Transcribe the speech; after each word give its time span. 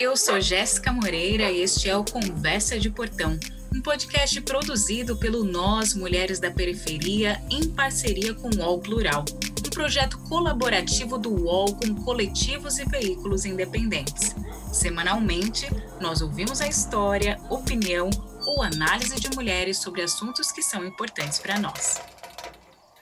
Eu 0.00 0.16
sou 0.16 0.40
Jéssica 0.40 0.90
Moreira 0.90 1.50
e 1.50 1.60
este 1.60 1.90
é 1.90 1.94
o 1.94 2.02
Conversa 2.02 2.80
de 2.80 2.88
Portão, 2.88 3.38
um 3.70 3.82
podcast 3.82 4.40
produzido 4.40 5.14
pelo 5.18 5.44
Nós 5.44 5.92
Mulheres 5.92 6.40
da 6.40 6.50
Periferia 6.50 7.38
em 7.50 7.68
parceria 7.68 8.32
com 8.32 8.48
o 8.48 8.60
UOL 8.60 8.80
Plural, 8.80 9.26
um 9.58 9.68
projeto 9.68 10.16
colaborativo 10.20 11.18
do 11.18 11.44
UOL 11.44 11.74
com 11.74 11.94
coletivos 11.96 12.78
e 12.78 12.86
veículos 12.86 13.44
independentes. 13.44 14.34
Semanalmente, 14.72 15.68
nós 16.00 16.22
ouvimos 16.22 16.62
a 16.62 16.66
história, 16.66 17.38
opinião 17.50 18.08
ou 18.46 18.62
análise 18.62 19.20
de 19.20 19.28
mulheres 19.36 19.76
sobre 19.76 20.00
assuntos 20.00 20.50
que 20.50 20.62
são 20.62 20.82
importantes 20.82 21.38
para 21.38 21.58
nós. 21.58 22.00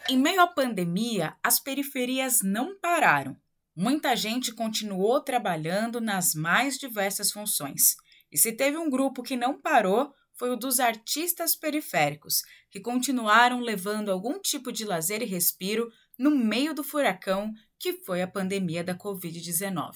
Em 0.09 0.19
meio 0.19 0.41
à 0.41 0.49
pandemia, 0.49 1.37
as 1.45 1.61
periferias 1.61 2.41
não 2.43 2.77
pararam. 2.81 3.37
Muita 3.81 4.17
gente 4.17 4.53
continuou 4.53 5.21
trabalhando 5.21 6.01
nas 6.01 6.35
mais 6.35 6.77
diversas 6.77 7.31
funções. 7.31 7.95
E 8.29 8.37
se 8.37 8.51
teve 8.51 8.77
um 8.77 8.91
grupo 8.91 9.23
que 9.23 9.37
não 9.37 9.57
parou, 9.57 10.13
foi 10.35 10.51
o 10.51 10.57
dos 10.57 10.81
artistas 10.81 11.55
periféricos, 11.55 12.43
que 12.73 12.81
continuaram 12.81 13.61
levando 13.61 14.11
algum 14.11 14.41
tipo 14.41 14.73
de 14.73 14.85
lazer 14.85 15.23
e 15.23 15.27
respiro 15.27 15.89
no 16.19 16.33
meio 16.33 16.75
do 16.75 16.83
furacão 16.83 17.53
que 17.79 18.03
foi 18.05 18.21
a 18.21 18.27
pandemia 18.27 18.83
da 18.83 18.97
Covid-19. 18.97 19.93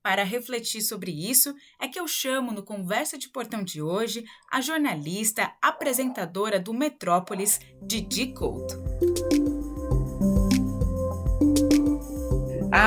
Para 0.00 0.22
refletir 0.22 0.80
sobre 0.80 1.10
isso, 1.10 1.52
é 1.80 1.88
que 1.88 1.98
eu 1.98 2.06
chamo 2.06 2.52
no 2.52 2.62
Conversa 2.62 3.18
de 3.18 3.28
Portão 3.28 3.64
de 3.64 3.82
hoje 3.82 4.24
a 4.52 4.60
jornalista, 4.60 5.52
apresentadora 5.60 6.60
do 6.60 6.72
Metrópolis, 6.72 7.58
Didi 7.82 8.32
Couto. 8.32 8.76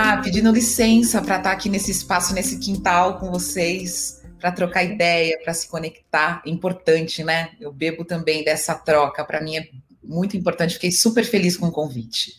Ah, 0.02 0.16
pedindo 0.24 0.50
licença 0.50 1.22
para 1.22 1.36
estar 1.36 1.50
tá 1.50 1.52
aqui 1.52 1.68
nesse 1.68 1.92
espaço, 1.92 2.34
nesse 2.34 2.58
quintal 2.58 3.20
com 3.20 3.30
vocês, 3.30 4.24
para 4.40 4.50
trocar 4.50 4.82
ideia, 4.82 5.38
para 5.44 5.54
se 5.54 5.68
conectar. 5.68 6.42
É 6.46 6.50
importante, 6.50 7.22
né? 7.22 7.50
Eu 7.60 7.70
bebo 7.74 8.06
também 8.06 8.42
dessa 8.42 8.74
troca. 8.76 9.26
Para 9.26 9.42
mim 9.42 9.58
é 9.58 9.68
muito 10.02 10.38
importante. 10.38 10.76
Fiquei 10.76 10.94
super 10.94 11.26
feliz 11.26 11.58
com 11.58 11.66
o 11.66 11.72
convite. 11.72 12.32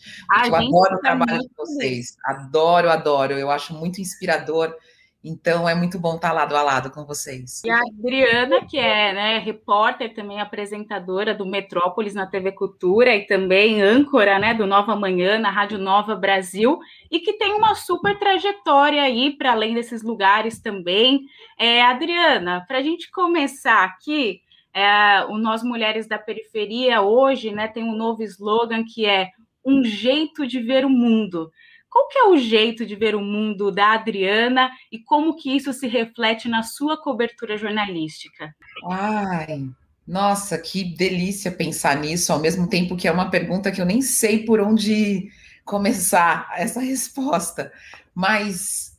eu 0.47 0.55
adoro 0.55 0.95
o 0.95 0.99
trabalho 1.01 1.39
de 1.39 1.51
vocês. 1.55 2.17
Adoro, 2.25 2.89
adoro. 2.89 3.33
Eu 3.37 3.51
acho 3.51 3.75
muito 3.75 4.01
inspirador. 4.01 4.75
Então 5.23 5.69
é 5.69 5.75
muito 5.75 5.99
bom 5.99 6.15
estar 6.15 6.31
lado 6.31 6.55
a 6.55 6.63
lado 6.63 6.89
com 6.89 7.05
vocês. 7.05 7.61
E 7.63 7.69
a 7.69 7.77
Adriana, 7.77 8.65
que 8.65 8.77
é 8.77 9.13
né, 9.13 9.37
repórter, 9.37 10.15
também 10.15 10.41
apresentadora 10.41 11.35
do 11.35 11.45
Metrópolis 11.45 12.15
na 12.15 12.25
TV 12.25 12.51
Cultura 12.51 13.15
e 13.15 13.27
também 13.27 13.83
âncora 13.83 14.39
né, 14.39 14.53
do 14.55 14.65
Nova 14.65 14.95
Manhã 14.95 15.37
na 15.37 15.51
Rádio 15.51 15.77
Nova 15.77 16.15
Brasil, 16.15 16.79
e 17.11 17.19
que 17.19 17.33
tem 17.33 17.53
uma 17.53 17.75
super 17.75 18.17
trajetória 18.17 19.03
aí 19.03 19.31
para 19.37 19.51
além 19.51 19.75
desses 19.75 20.01
lugares 20.01 20.59
também. 20.59 21.21
É, 21.57 21.83
Adriana, 21.83 22.65
para 22.67 22.79
a 22.79 22.81
gente 22.81 23.11
começar 23.11 23.83
aqui, 23.83 24.41
é, 24.73 25.23
o 25.25 25.37
Nós 25.37 25.61
Mulheres 25.61 26.07
da 26.07 26.17
Periferia 26.17 27.01
hoje 27.01 27.51
né, 27.51 27.67
tem 27.67 27.83
um 27.83 27.95
novo 27.95 28.23
slogan 28.23 28.83
que 28.83 29.05
é 29.05 29.29
um 29.63 29.83
jeito 29.83 30.47
de 30.47 30.59
ver 30.59 30.83
o 30.83 30.89
mundo. 30.89 31.51
Qual 31.91 32.07
que 32.07 32.17
é 32.17 32.23
o 32.29 32.37
jeito 32.37 32.85
de 32.85 32.95
ver 32.95 33.15
o 33.15 33.21
mundo 33.21 33.69
da 33.69 33.91
Adriana 33.91 34.71
e 34.89 34.97
como 34.97 35.35
que 35.35 35.53
isso 35.53 35.73
se 35.73 35.87
reflete 35.87 36.47
na 36.47 36.63
sua 36.63 36.95
cobertura 36.95 37.57
jornalística? 37.57 38.55
Ai, 38.89 39.69
nossa, 40.07 40.57
que 40.57 40.85
delícia 40.85 41.51
pensar 41.51 41.97
nisso, 41.97 42.31
ao 42.31 42.39
mesmo 42.39 42.65
tempo 42.69 42.95
que 42.95 43.09
é 43.09 43.11
uma 43.11 43.29
pergunta 43.29 43.73
que 43.73 43.81
eu 43.81 43.85
nem 43.85 44.01
sei 44.01 44.45
por 44.45 44.61
onde 44.61 45.29
começar 45.65 46.49
essa 46.55 46.79
resposta. 46.81 47.73
Mas 48.15 48.97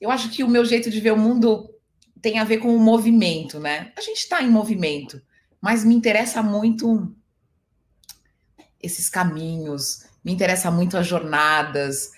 eu 0.00 0.10
acho 0.10 0.30
que 0.30 0.42
o 0.42 0.48
meu 0.48 0.64
jeito 0.64 0.90
de 0.90 1.00
ver 1.00 1.12
o 1.12 1.18
mundo 1.18 1.68
tem 2.22 2.38
a 2.38 2.44
ver 2.44 2.58
com 2.58 2.74
o 2.74 2.80
movimento, 2.80 3.60
né? 3.60 3.92
A 3.94 4.00
gente 4.00 4.20
está 4.20 4.42
em 4.42 4.48
movimento, 4.48 5.20
mas 5.60 5.84
me 5.84 5.94
interessa 5.94 6.42
muito 6.42 7.14
esses 8.82 9.10
caminhos, 9.10 10.08
me 10.24 10.32
interessa 10.32 10.70
muito 10.70 10.96
as 10.96 11.06
jornadas, 11.06 12.10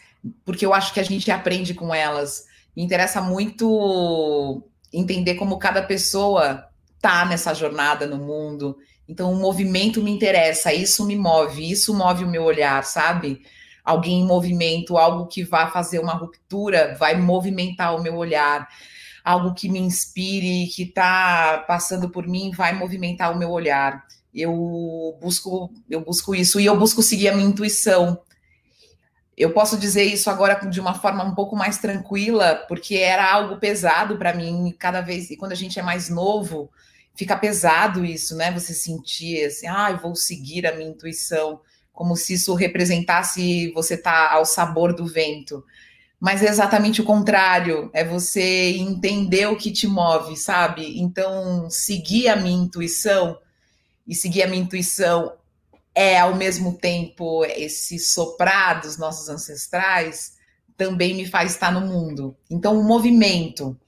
porque 0.45 0.65
eu 0.65 0.75
acho 0.75 0.93
que 0.93 1.01
a 1.01 1.05
gente 1.05 1.31
aprende 1.31 1.75
com 1.75 1.95
elas. 1.95 2.47
Me 2.77 2.83
interessa 2.83 3.21
muito 3.21 4.63
entender 4.93 5.35
como 5.35 5.59
cada 5.59 5.83
pessoa 5.83 6.69
tá 7.01 7.25
nessa 7.25 7.55
jornada 7.55 8.07
no 8.07 8.19
mundo. 8.19 8.77
Então, 9.09 9.33
o 9.33 9.37
movimento 9.37 10.03
me 10.03 10.11
interessa, 10.11 10.73
isso 10.73 11.05
me 11.05 11.17
move, 11.17 11.71
isso 11.71 11.93
move 11.93 12.25
o 12.25 12.29
meu 12.29 12.45
olhar, 12.45 12.83
sabe? 12.85 13.43
Alguém 13.85 14.21
em 14.21 14.27
movimento, 14.27 14.97
algo 14.97 15.27
que 15.27 15.43
vai 15.43 15.71
fazer 15.71 15.99
uma 15.99 16.15
ruptura, 16.15 16.95
vai 16.99 17.17
movimentar 17.17 17.95
o 17.97 18.03
meu 18.03 18.17
olhar 18.17 18.69
algo 19.25 19.55
que 19.55 19.69
me 19.69 19.79
inspire, 19.79 20.67
que 20.69 20.83
está 20.83 21.65
passando 21.67 22.11
por 22.11 22.27
mim, 22.27 22.51
vai 22.51 22.73
movimentar 22.73 23.33
o 23.33 23.39
meu 23.39 23.51
olhar. 23.51 24.05
Eu 24.35 25.17
busco, 25.21 25.71
eu 25.89 26.01
busco 26.01 26.35
isso 26.35 26.59
e 26.59 26.67
eu 26.67 26.79
busco 26.79 27.03
seguir 27.03 27.29
a 27.29 27.35
minha 27.35 27.49
intuição. 27.49 28.21
Eu 29.37 29.53
posso 29.53 29.79
dizer 29.79 30.05
isso 30.05 30.31
agora 30.31 30.55
de 30.67 30.81
uma 30.81 30.95
forma 30.95 31.25
um 31.25 31.35
pouco 31.35 31.57
mais 31.57 31.79
tranquila, 31.79 32.65
porque 32.69 32.97
era 32.97 33.31
algo 33.31 33.59
pesado 33.59 34.17
para 34.17 34.35
mim 34.35 34.75
cada 34.79 35.01
vez. 35.01 35.31
E 35.31 35.37
quando 35.37 35.53
a 35.53 35.57
gente 35.57 35.79
é 35.79 35.83
mais 35.83 36.09
novo, 36.09 36.71
fica 37.15 37.37
pesado 37.37 38.05
isso, 38.05 38.37
né? 38.37 38.53
Você 38.53 38.75
sentir 38.75 39.45
assim, 39.45 39.67
ah, 39.67 39.91
eu 39.91 39.99
vou 39.99 40.15
seguir 40.15 40.67
a 40.67 40.75
minha 40.75 40.91
intuição, 40.91 41.61
como 41.93 42.17
se 42.17 42.35
isso 42.35 42.55
representasse 42.55 43.71
você 43.73 43.97
tá 43.97 44.33
ao 44.33 44.45
sabor 44.45 44.95
do 44.95 45.07
vento 45.07 45.65
mas 46.23 46.41
é 46.41 46.47
exatamente 46.47 47.01
o 47.01 47.05
contrário, 47.05 47.91
é 47.93 48.05
você 48.05 48.77
entender 48.77 49.47
o 49.49 49.57
que 49.57 49.73
te 49.73 49.89
move, 49.89 50.37
sabe? 50.37 51.01
Então, 51.01 51.69
seguir 51.69 52.29
a 52.29 52.37
minha 52.37 52.63
intuição 52.63 53.37
e 54.07 54.15
seguir 54.15 54.43
a 54.43 54.47
minha 54.47 54.63
intuição 54.63 55.33
é 55.95 56.19
ao 56.19 56.35
mesmo 56.35 56.79
tempo 56.79 57.45
esse 57.45 57.99
soprar 57.99 58.81
dos 58.81 58.97
nossos 58.97 59.29
ancestrais 59.29 60.33
também 60.77 61.15
me 61.15 61.27
faz 61.27 61.53
estar 61.53 61.71
no 61.71 61.81
mundo. 61.81 62.37
Então, 62.51 62.79
o 62.79 62.83
movimento, 62.83 63.79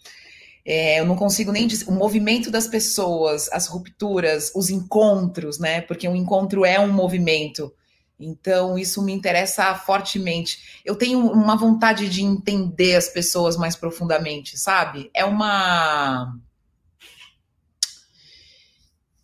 é, 0.65 1.01
eu 1.01 1.07
não 1.07 1.17
consigo 1.17 1.51
nem 1.51 1.67
dizer, 1.67 1.89
o 1.89 1.93
movimento 1.93 2.51
das 2.51 2.69
pessoas, 2.69 3.51
as 3.53 3.67
rupturas, 3.67 4.53
os 4.55 4.71
encontros, 4.71 5.59
né? 5.59 5.81
Porque 5.81 6.07
um 6.09 6.15
encontro 6.15 6.65
é 6.65 6.79
um 6.79 6.93
movimento. 6.93 7.73
Então, 8.19 8.79
isso 8.79 9.03
me 9.03 9.13
interessa 9.13 9.75
fortemente. 9.75 10.81
Eu 10.85 10.95
tenho 10.95 11.19
uma 11.19 11.57
vontade 11.57 12.09
de 12.09 12.23
entender 12.23 12.95
as 12.95 13.09
pessoas 13.09 13.57
mais 13.57 13.75
profundamente, 13.75 14.57
sabe? 14.59 15.11
É 15.13 15.25
uma. 15.25 16.35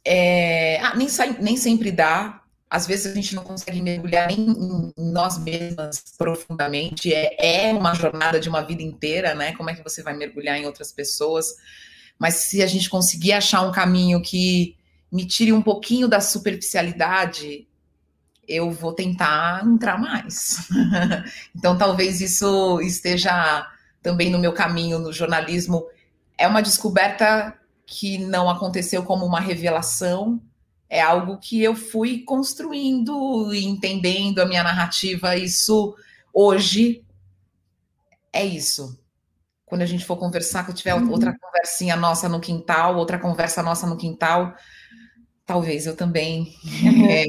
É... 0.05 0.40
Ah, 0.93 0.97
nem, 0.97 1.09
nem 1.41 1.57
sempre 1.57 1.91
dá. 1.91 2.43
Às 2.69 2.87
vezes 2.87 3.11
a 3.11 3.15
gente 3.15 3.35
não 3.35 3.43
consegue 3.43 3.83
mergulhar 3.83 4.29
nem 4.29 4.93
em 4.97 5.11
nós 5.11 5.39
mesmas 5.39 6.05
profundamente. 6.17 7.13
É, 7.13 7.69
é 7.69 7.73
uma 7.73 7.95
jornada 7.95 8.39
de 8.39 8.49
uma 8.49 8.63
vida 8.63 8.83
inteira, 8.83 9.35
né? 9.35 9.53
Como 9.57 9.71
é 9.71 9.75
que 9.75 9.83
você 9.83 10.03
vai 10.03 10.15
mergulhar 10.15 10.57
em 10.57 10.67
outras 10.67 10.93
pessoas? 10.93 11.47
Mas 12.19 12.35
se 12.35 12.63
a 12.63 12.67
gente 12.67 12.89
conseguir 12.89 13.33
achar 13.33 13.63
um 13.63 13.73
caminho 13.73 14.23
que 14.23 14.77
me 15.11 15.27
tire 15.27 15.53
um 15.53 15.63
pouquinho 15.63 16.07
da 16.07 16.21
superficialidade, 16.21 17.67
eu 18.47 18.71
vou 18.71 18.93
tentar 18.93 19.67
entrar 19.67 19.99
mais. 19.99 20.69
então, 21.55 21.77
talvez 21.77 22.21
isso 22.21 22.81
esteja 22.83 23.67
também 24.03 24.31
no 24.31 24.39
meu 24.39 24.53
caminho 24.53 24.99
no 24.99 25.13
jornalismo. 25.13 25.87
É 26.39 26.47
uma 26.47 26.63
descoberta 26.63 27.55
que 27.87 28.19
não 28.19 28.49
aconteceu 28.49 29.03
como 29.03 29.27
uma 29.27 29.41
revelação, 29.41 30.41
é 30.91 31.01
algo 31.01 31.39
que 31.39 31.63
eu 31.63 31.77
fui 31.77 32.25
construindo 32.25 33.55
e 33.55 33.65
entendendo 33.65 34.41
a 34.41 34.45
minha 34.45 34.65
narrativa. 34.65 35.37
Isso 35.37 35.97
hoje 36.35 37.05
é 38.33 38.45
isso. 38.45 38.99
Quando 39.65 39.83
a 39.83 39.87
gente 39.87 40.05
for 40.05 40.17
conversar, 40.17 40.65
que 40.65 40.73
eu 40.73 40.75
tiver 40.75 40.95
uhum. 40.95 41.13
outra 41.13 41.33
conversinha 41.39 41.95
nossa 41.95 42.29
no 42.29 42.41
quintal, 42.41 42.97
outra 42.97 43.21
conversa 43.21 43.63
nossa 43.63 43.87
no 43.87 43.97
quintal, 43.97 44.53
talvez 45.47 45.87
eu 45.87 45.95
também 45.95 46.57
uhum. 46.83 47.07
é, 47.09 47.25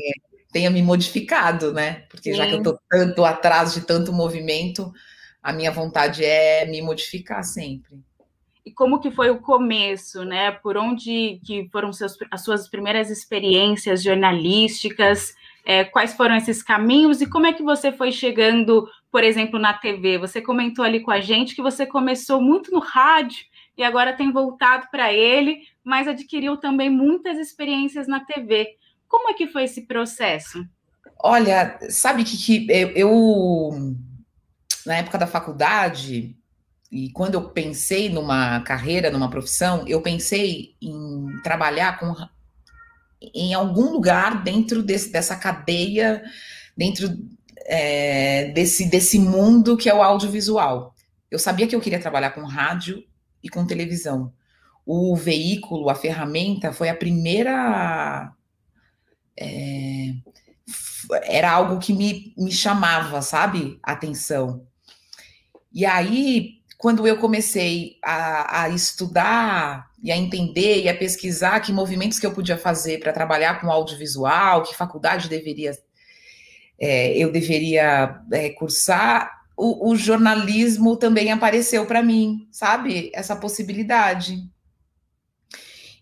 tenha 0.51 0.71
me 0.71 0.81
modificado, 0.81 1.71
né? 1.71 2.05
Porque 2.09 2.31
Sim. 2.31 2.37
já 2.37 2.47
que 2.47 2.53
eu 2.53 2.57
estou 2.57 2.79
tanto 2.89 3.23
atrás 3.23 3.75
de 3.75 3.81
tanto 3.81 4.11
movimento, 4.11 4.91
a 5.41 5.53
minha 5.53 5.71
vontade 5.71 6.25
é 6.25 6.65
me 6.65 6.81
modificar 6.81 7.43
sempre. 7.43 8.03
E 8.65 8.71
como 8.71 8.99
que 8.99 9.09
foi 9.09 9.29
o 9.31 9.39
começo, 9.39 10.23
né? 10.23 10.51
Por 10.51 10.77
onde 10.77 11.39
que 11.43 11.67
foram 11.71 11.91
seus, 11.91 12.15
as 12.29 12.43
suas 12.43 12.67
primeiras 12.67 13.09
experiências 13.09 14.03
jornalísticas? 14.03 15.33
É, 15.65 15.83
quais 15.83 16.13
foram 16.13 16.35
esses 16.35 16.61
caminhos 16.61 17.21
e 17.21 17.29
como 17.29 17.45
é 17.45 17.53
que 17.53 17.63
você 17.63 17.91
foi 17.91 18.11
chegando, 18.11 18.87
por 19.11 19.23
exemplo, 19.23 19.59
na 19.59 19.73
TV? 19.73 20.17
Você 20.17 20.41
comentou 20.41 20.85
ali 20.85 20.99
com 20.99 21.11
a 21.11 21.19
gente 21.19 21.55
que 21.55 21.61
você 21.61 21.85
começou 21.85 22.41
muito 22.41 22.71
no 22.71 22.79
rádio 22.79 23.45
e 23.77 23.83
agora 23.83 24.13
tem 24.13 24.31
voltado 24.31 24.87
para 24.91 25.11
ele, 25.11 25.61
mas 25.83 26.07
adquiriu 26.07 26.57
também 26.57 26.89
muitas 26.89 27.37
experiências 27.37 28.07
na 28.07 28.19
TV. 28.19 28.75
Como 29.07 29.29
é 29.29 29.33
que 29.33 29.47
foi 29.47 29.63
esse 29.63 29.87
processo? 29.87 30.63
Olha, 31.19 31.79
sabe 31.89 32.23
que, 32.23 32.37
que 32.37 32.67
eu, 32.69 32.89
eu, 32.89 33.95
na 34.85 34.97
época 34.97 35.17
da 35.17 35.27
faculdade, 35.27 36.35
e 36.91 37.09
quando 37.11 37.35
eu 37.35 37.49
pensei 37.49 38.09
numa 38.09 38.59
carreira, 38.61 39.09
numa 39.09 39.29
profissão, 39.29 39.85
eu 39.87 40.01
pensei 40.01 40.75
em 40.81 41.39
trabalhar 41.41 41.97
com 41.97 42.13
em 43.33 43.53
algum 43.53 43.91
lugar 43.91 44.43
dentro 44.43 44.83
desse, 44.83 45.11
dessa 45.11 45.35
cadeia, 45.35 46.23
dentro 46.75 47.15
é, 47.65 48.49
desse, 48.51 48.89
desse 48.89 49.19
mundo 49.19 49.77
que 49.77 49.89
é 49.89 49.93
o 49.93 50.01
audiovisual. 50.01 50.93
Eu 51.29 51.39
sabia 51.39 51.67
que 51.67 51.75
eu 51.75 51.79
queria 51.79 51.99
trabalhar 51.99 52.31
com 52.31 52.43
rádio 52.43 53.03
e 53.41 53.47
com 53.47 53.65
televisão. 53.65 54.33
O 54.85 55.15
veículo, 55.15 55.89
a 55.89 55.95
ferramenta, 55.95 56.73
foi 56.73 56.89
a 56.89 56.95
primeira. 56.95 58.33
É, 59.39 60.13
era 61.23 61.51
algo 61.51 61.79
que 61.79 61.93
me, 61.93 62.33
me 62.37 62.51
chamava, 62.51 63.21
sabe? 63.21 63.79
Atenção. 63.81 64.67
E 65.71 65.85
aí, 65.85 66.60
quando 66.81 67.05
eu 67.05 67.17
comecei 67.17 67.97
a, 68.03 68.63
a, 68.63 68.69
estudar 68.69 69.91
e 70.01 70.11
a 70.11 70.17
entender 70.17 70.81
e 70.81 70.89
a 70.89 70.97
pesquisar 70.97 71.59
que 71.59 71.71
movimentos 71.71 72.17
que 72.17 72.25
eu 72.25 72.33
podia 72.33 72.57
fazer 72.57 72.99
para 72.99 73.13
trabalhar 73.13 73.61
com 73.61 73.69
audiovisual, 73.69 74.63
que 74.63 74.75
faculdade 74.75 75.29
deveria 75.29 75.77
é, 76.79 77.15
eu 77.15 77.31
deveria 77.31 78.19
é, 78.31 78.49
cursar, 78.49 79.31
o, 79.55 79.91
o 79.91 79.95
jornalismo 79.95 80.97
também 80.97 81.31
apareceu 81.31 81.85
para 81.85 82.01
mim, 82.01 82.47
sabe? 82.51 83.11
Essa 83.13 83.35
possibilidade. 83.35 84.49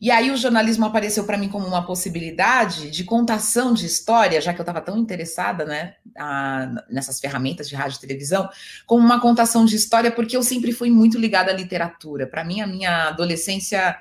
E 0.01 0.09
aí 0.11 0.31
o 0.31 0.37
jornalismo 0.37 0.85
apareceu 0.85 1.25
para 1.25 1.37
mim 1.37 1.49
como 1.49 1.67
uma 1.67 1.85
possibilidade 1.85 2.89
de 2.89 3.03
contação 3.03 3.73
de 3.73 3.85
história, 3.85 4.39
já 4.39 4.53
que 4.53 4.59
eu 4.59 4.63
estava 4.63 4.79
tão 4.79 4.97
interessada, 4.97 5.65
né, 5.65 5.95
a, 6.17 6.85
nessas 6.89 7.19
ferramentas 7.19 7.67
de 7.67 7.75
rádio 7.75 7.97
e 7.97 8.01
televisão, 8.01 8.49
como 8.85 9.03
uma 9.03 9.19
contação 9.19 9.65
de 9.65 9.75
história, 9.75 10.11
porque 10.11 10.37
eu 10.37 10.43
sempre 10.43 10.71
fui 10.71 10.89
muito 10.89 11.17
ligada 11.17 11.51
à 11.51 11.53
literatura. 11.53 12.25
Para 12.25 12.45
mim, 12.45 12.61
a 12.61 12.67
minha 12.67 13.09
adolescência 13.09 13.97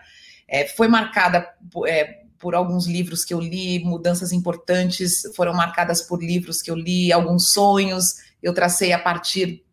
é, 0.47 0.67
foi 0.69 0.87
marcada 0.87 1.49
é, 1.87 2.23
por 2.39 2.55
alguns 2.55 2.87
livros 2.87 3.25
que 3.25 3.35
eu 3.35 3.41
li, 3.41 3.81
mudanças 3.81 4.33
importantes 4.33 5.23
foram 5.35 5.53
marcadas 5.53 6.01
por 6.01 6.23
livros 6.23 6.63
que 6.63 6.71
eu 6.71 6.77
li, 6.77 7.13
alguns 7.13 7.51
sonhos 7.51 8.29
eu 8.43 8.55
tracei 8.55 8.93
a 8.93 8.99
partir 8.99 9.65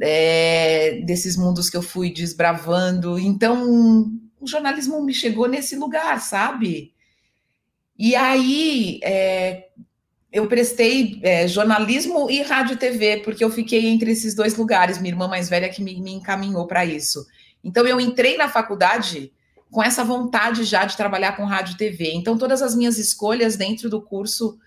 é, 0.00 1.00
desses 1.06 1.36
mundos 1.36 1.70
que 1.70 1.76
eu 1.76 1.82
fui 1.82 2.12
desbravando. 2.12 3.18
Então, 3.18 4.10
o 4.40 4.46
jornalismo 4.46 5.02
me 5.02 5.12
chegou 5.12 5.48
nesse 5.48 5.76
lugar, 5.76 6.20
sabe? 6.20 6.92
E 7.98 8.14
aí 8.14 9.00
é, 9.02 9.68
eu 10.32 10.46
prestei 10.46 11.18
é, 11.22 11.48
jornalismo 11.48 12.30
e 12.30 12.42
rádio 12.42 12.74
e 12.74 12.78
TV, 12.78 13.18
porque 13.18 13.42
eu 13.42 13.50
fiquei 13.50 13.86
entre 13.86 14.12
esses 14.12 14.34
dois 14.34 14.56
lugares, 14.56 14.98
minha 14.98 15.12
irmã 15.12 15.26
mais 15.26 15.48
velha 15.48 15.68
que 15.68 15.82
me, 15.82 16.00
me 16.00 16.12
encaminhou 16.12 16.66
para 16.66 16.84
isso. 16.84 17.26
Então 17.62 17.86
eu 17.86 18.00
entrei 18.00 18.36
na 18.36 18.48
faculdade 18.48 19.32
com 19.70 19.82
essa 19.82 20.04
vontade 20.04 20.64
já 20.64 20.84
de 20.84 20.96
trabalhar 20.96 21.36
com 21.36 21.44
rádio 21.44 21.74
e 21.74 21.76
TV. 21.76 22.12
Então 22.12 22.38
todas 22.38 22.62
as 22.62 22.74
minhas 22.74 22.98
escolhas 22.98 23.56
dentro 23.56 23.90
do 23.90 24.00
curso 24.00 24.58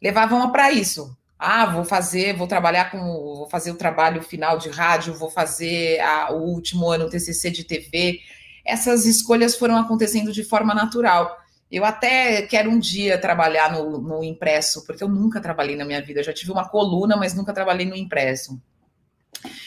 levavam 0.00 0.50
para 0.52 0.70
isso. 0.70 1.16
Ah, 1.38 1.66
vou 1.66 1.84
fazer, 1.84 2.34
vou 2.34 2.46
trabalhar 2.46 2.90
com, 2.90 2.98
vou 2.98 3.48
fazer 3.48 3.70
o 3.70 3.76
trabalho 3.76 4.22
final 4.22 4.56
de 4.58 4.70
rádio, 4.70 5.12
vou 5.12 5.28
fazer 5.28 6.00
a, 6.00 6.32
o 6.32 6.42
último 6.42 6.90
ano 6.90 7.10
TCC 7.10 7.50
de 7.50 7.64
TV 7.64 8.20
essas 8.66 9.06
escolhas 9.06 9.56
foram 9.56 9.76
acontecendo 9.76 10.32
de 10.32 10.44
forma 10.44 10.74
natural. 10.74 11.36
Eu 11.70 11.84
até 11.84 12.42
quero 12.42 12.70
um 12.70 12.78
dia 12.78 13.20
trabalhar 13.20 13.72
no, 13.72 13.98
no, 13.98 14.22
impresso, 14.22 14.84
porque 14.84 15.02
eu 15.02 15.08
nunca 15.08 15.40
trabalhei 15.40 15.76
na 15.76 15.84
minha 15.84 16.02
vida. 16.02 16.20
Eu 16.20 16.24
já 16.24 16.32
tive 16.32 16.52
uma 16.52 16.68
coluna, 16.68 17.16
mas 17.16 17.34
nunca 17.34 17.52
trabalhei 17.52 17.86
no 17.86 17.96
impresso. 17.96 18.60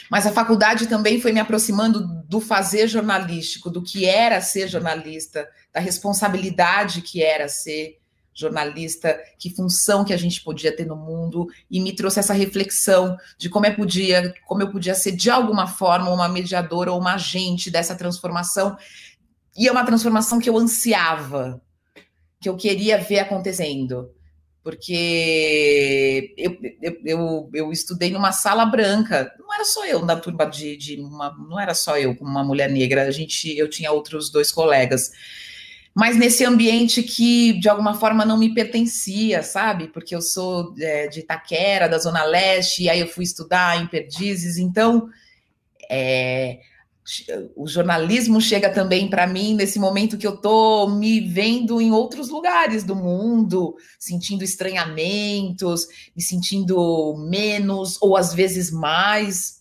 Mas 0.10 0.26
a 0.26 0.32
faculdade 0.32 0.88
também 0.88 1.22
foi 1.22 1.32
me 1.32 1.40
aproximando 1.40 2.02
do 2.28 2.40
fazer 2.40 2.88
jornalístico, 2.88 3.70
do 3.70 3.84
que 3.84 4.06
era 4.06 4.42
ser 4.42 4.68
jornalista, 4.68 5.48
da 5.74 5.80
responsabilidade 5.80 7.02
que 7.02 7.22
era 7.22 7.48
ser 7.48 7.99
jornalista, 8.40 9.20
que 9.38 9.50
função 9.50 10.04
que 10.06 10.14
a 10.14 10.18
gente 10.18 10.42
podia 10.42 10.76
ter 10.76 10.86
no 10.86 10.96
mundo, 10.96 11.48
e 11.70 11.80
me 11.80 11.94
trouxe 11.94 12.20
essa 12.20 12.34
reflexão 12.34 13.18
de 13.38 13.50
como 13.50 13.66
eu 13.66 13.76
podia, 13.76 14.34
como 14.48 14.62
eu 14.62 14.72
podia 14.72 14.96
ser 14.96 15.12
de 15.12 15.30
alguma 15.30 15.68
forma 15.68 16.12
uma 16.12 16.30
mediadora 16.30 16.92
ou 16.92 17.00
uma 17.00 17.14
agente 17.16 17.70
dessa 17.70 17.96
transformação. 17.96 18.78
E 19.58 19.68
é 19.68 19.72
uma 19.72 19.86
transformação 19.86 20.40
que 20.40 20.50
eu 20.50 20.58
ansiava, 20.58 21.62
que 22.42 22.48
eu 22.48 22.56
queria 22.56 22.98
ver 22.98 23.20
acontecendo. 23.20 24.12
Porque 24.62 26.34
eu, 26.38 26.58
eu, 26.82 26.98
eu, 27.06 27.50
eu 27.54 27.72
estudei 27.72 28.12
numa 28.12 28.32
sala 28.32 28.66
branca, 28.66 29.34
não 29.40 29.54
era 29.54 29.64
só 29.64 29.86
eu 29.86 30.06
na 30.06 30.18
turma 30.18 30.46
de, 30.46 30.76
de 30.76 31.00
uma, 31.02 31.34
não 31.50 31.60
era 31.60 31.74
só 31.74 31.98
eu 31.98 32.16
como 32.16 32.30
uma 32.30 32.44
mulher 32.44 32.70
negra, 32.70 33.04
a 33.04 33.12
gente, 33.12 33.58
eu 33.58 33.70
tinha 33.70 33.92
outros 33.92 34.30
dois 34.30 34.52
colegas 34.52 35.12
mas 35.96 36.18
nesse 36.18 36.46
ambiente 36.46 37.04
que 37.04 37.54
de 37.60 37.68
alguma 37.68 37.94
forma 37.94 38.26
não 38.26 38.38
me 38.38 38.54
pertencia, 38.54 39.44
sabe? 39.44 39.88
Porque 39.88 40.16
eu 40.16 40.22
sou 40.22 40.74
é, 40.80 41.08
de 41.08 41.22
Itaquera, 41.22 41.90
da 41.90 41.98
Zona 41.98 42.24
Leste, 42.24 42.84
e 42.84 42.90
aí 42.90 43.00
eu 43.00 43.08
fui 43.08 43.24
estudar 43.24 43.82
em 43.82 43.88
Perdizes, 43.88 44.58
então 44.58 45.10
é, 45.90 46.60
o 47.56 47.68
jornalismo 47.68 48.40
chega 48.40 48.70
também 48.70 49.10
para 49.10 49.26
mim 49.26 49.56
nesse 49.56 49.80
momento 49.80 50.18
que 50.18 50.28
eu 50.28 50.38
tô 50.38 50.88
me 50.88 51.20
vendo 51.20 51.82
em 51.82 51.92
outros 51.92 52.30
lugares 52.30 52.84
do 52.84 52.96
mundo, 52.96 53.76
sentindo 53.98 54.44
estranhamentos, 54.44 55.88
me 56.16 56.22
sentindo 56.22 57.16
menos 57.18 57.98
ou 58.02 58.16
às 58.16 58.34
vezes 58.34 58.72
mais. 58.72 59.60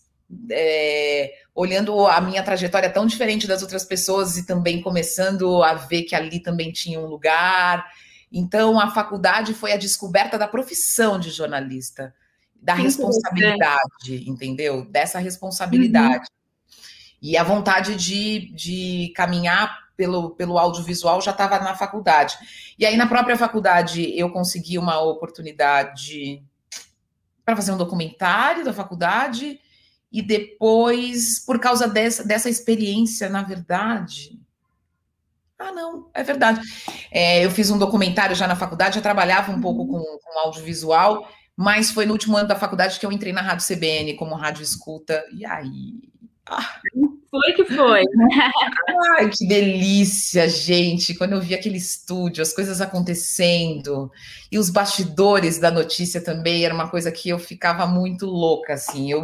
É, 0.51 1.33
olhando 1.59 2.07
a 2.07 2.21
minha 2.21 2.41
trajetória 2.41 2.89
tão 2.89 3.05
diferente 3.05 3.45
das 3.45 3.61
outras 3.61 3.83
pessoas 3.83 4.37
e 4.37 4.45
também 4.45 4.81
começando 4.81 5.61
a 5.61 5.73
ver 5.73 6.03
que 6.03 6.15
ali 6.15 6.39
também 6.39 6.71
tinha 6.71 6.97
um 6.97 7.05
lugar. 7.05 7.85
Então, 8.31 8.79
a 8.79 8.89
faculdade 8.91 9.53
foi 9.53 9.73
a 9.73 9.77
descoberta 9.77 10.37
da 10.37 10.47
profissão 10.47 11.19
de 11.19 11.29
jornalista, 11.29 12.15
da 12.55 12.77
que 12.77 12.83
responsabilidade, 12.83 14.23
entendeu? 14.25 14.85
Dessa 14.85 15.19
responsabilidade. 15.19 16.23
Uhum. 16.29 16.79
E 17.21 17.35
a 17.35 17.43
vontade 17.43 17.97
de, 17.97 18.53
de 18.53 19.11
caminhar 19.13 19.89
pelo, 19.97 20.29
pelo 20.29 20.57
audiovisual 20.57 21.21
já 21.21 21.31
estava 21.31 21.59
na 21.59 21.75
faculdade. 21.75 22.37
E 22.79 22.85
aí, 22.85 22.95
na 22.95 23.05
própria 23.05 23.35
faculdade, 23.35 24.17
eu 24.17 24.31
consegui 24.31 24.77
uma 24.77 25.01
oportunidade 25.01 26.41
para 27.43 27.57
fazer 27.57 27.73
um 27.73 27.77
documentário 27.77 28.63
da 28.63 28.71
faculdade 28.71 29.59
e 30.11 30.21
depois, 30.21 31.39
por 31.45 31.59
causa 31.59 31.87
dessa, 31.87 32.23
dessa 32.23 32.49
experiência, 32.49 33.29
na 33.29 33.43
verdade. 33.43 34.39
Ah, 35.57 35.71
não, 35.71 36.09
é 36.13 36.23
verdade. 36.23 36.61
É, 37.11 37.45
eu 37.45 37.51
fiz 37.51 37.69
um 37.69 37.77
documentário 37.77 38.35
já 38.35 38.47
na 38.47 38.55
faculdade, 38.55 38.95
já 38.95 39.01
trabalhava 39.01 39.51
um 39.51 39.61
pouco 39.61 39.85
com, 39.85 39.99
com 39.99 40.39
audiovisual, 40.39 41.29
mas 41.55 41.91
foi 41.91 42.05
no 42.05 42.13
último 42.13 42.37
ano 42.37 42.47
da 42.47 42.55
faculdade 42.55 42.99
que 42.99 43.05
eu 43.05 43.11
entrei 43.11 43.33
na 43.33 43.41
Rádio 43.41 43.67
CBN 43.67 44.15
como 44.15 44.35
rádio 44.35 44.63
escuta, 44.63 45.23
e 45.33 45.45
aí. 45.45 45.99
Ah. 46.45 46.79
Foi 47.29 47.53
que 47.53 47.65
foi. 47.65 48.03
Ai, 49.19 49.29
que 49.29 49.47
delícia, 49.47 50.49
gente. 50.49 51.13
Quando 51.13 51.33
eu 51.33 51.41
vi 51.41 51.53
aquele 51.53 51.77
estúdio, 51.77 52.41
as 52.41 52.51
coisas 52.51 52.81
acontecendo, 52.81 54.11
e 54.51 54.57
os 54.57 54.71
bastidores 54.71 55.59
da 55.59 55.69
notícia 55.69 56.21
também, 56.21 56.65
era 56.65 56.73
uma 56.73 56.89
coisa 56.89 57.11
que 57.11 57.29
eu 57.29 57.37
ficava 57.37 57.85
muito 57.85 58.25
louca, 58.25 58.73
assim. 58.73 59.11
Eu 59.11 59.23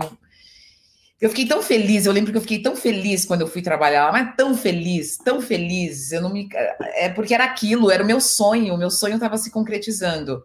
eu 1.22 1.30
fiquei 1.30 1.48
tão 1.48 1.62
feliz, 1.62 2.06
eu 2.06 2.12
lembro 2.12 2.32
que 2.32 2.38
eu 2.38 2.42
fiquei 2.42 2.62
tão 2.62 2.76
feliz 2.76 3.26
quando 3.26 3.42
eu 3.42 3.48
fui 3.48 3.62
trabalhar 3.62 4.06
lá, 4.06 4.12
mas 4.12 4.36
tão 4.36 4.56
feliz, 4.56 5.18
tão 5.18 5.42
feliz. 5.42 6.12
Eu 6.12 6.22
não 6.22 6.32
me. 6.32 6.50
É 6.96 7.10
porque 7.10 7.34
era 7.34 7.46
aquilo, 7.46 7.90
era 7.90 8.04
o 8.04 8.06
meu 8.06 8.20
sonho, 8.20 8.74
o 8.74 8.78
meu 8.78 8.90
sonho 8.90 9.16
estava 9.16 9.38
se 9.38 9.50
concretizando. 9.50 10.44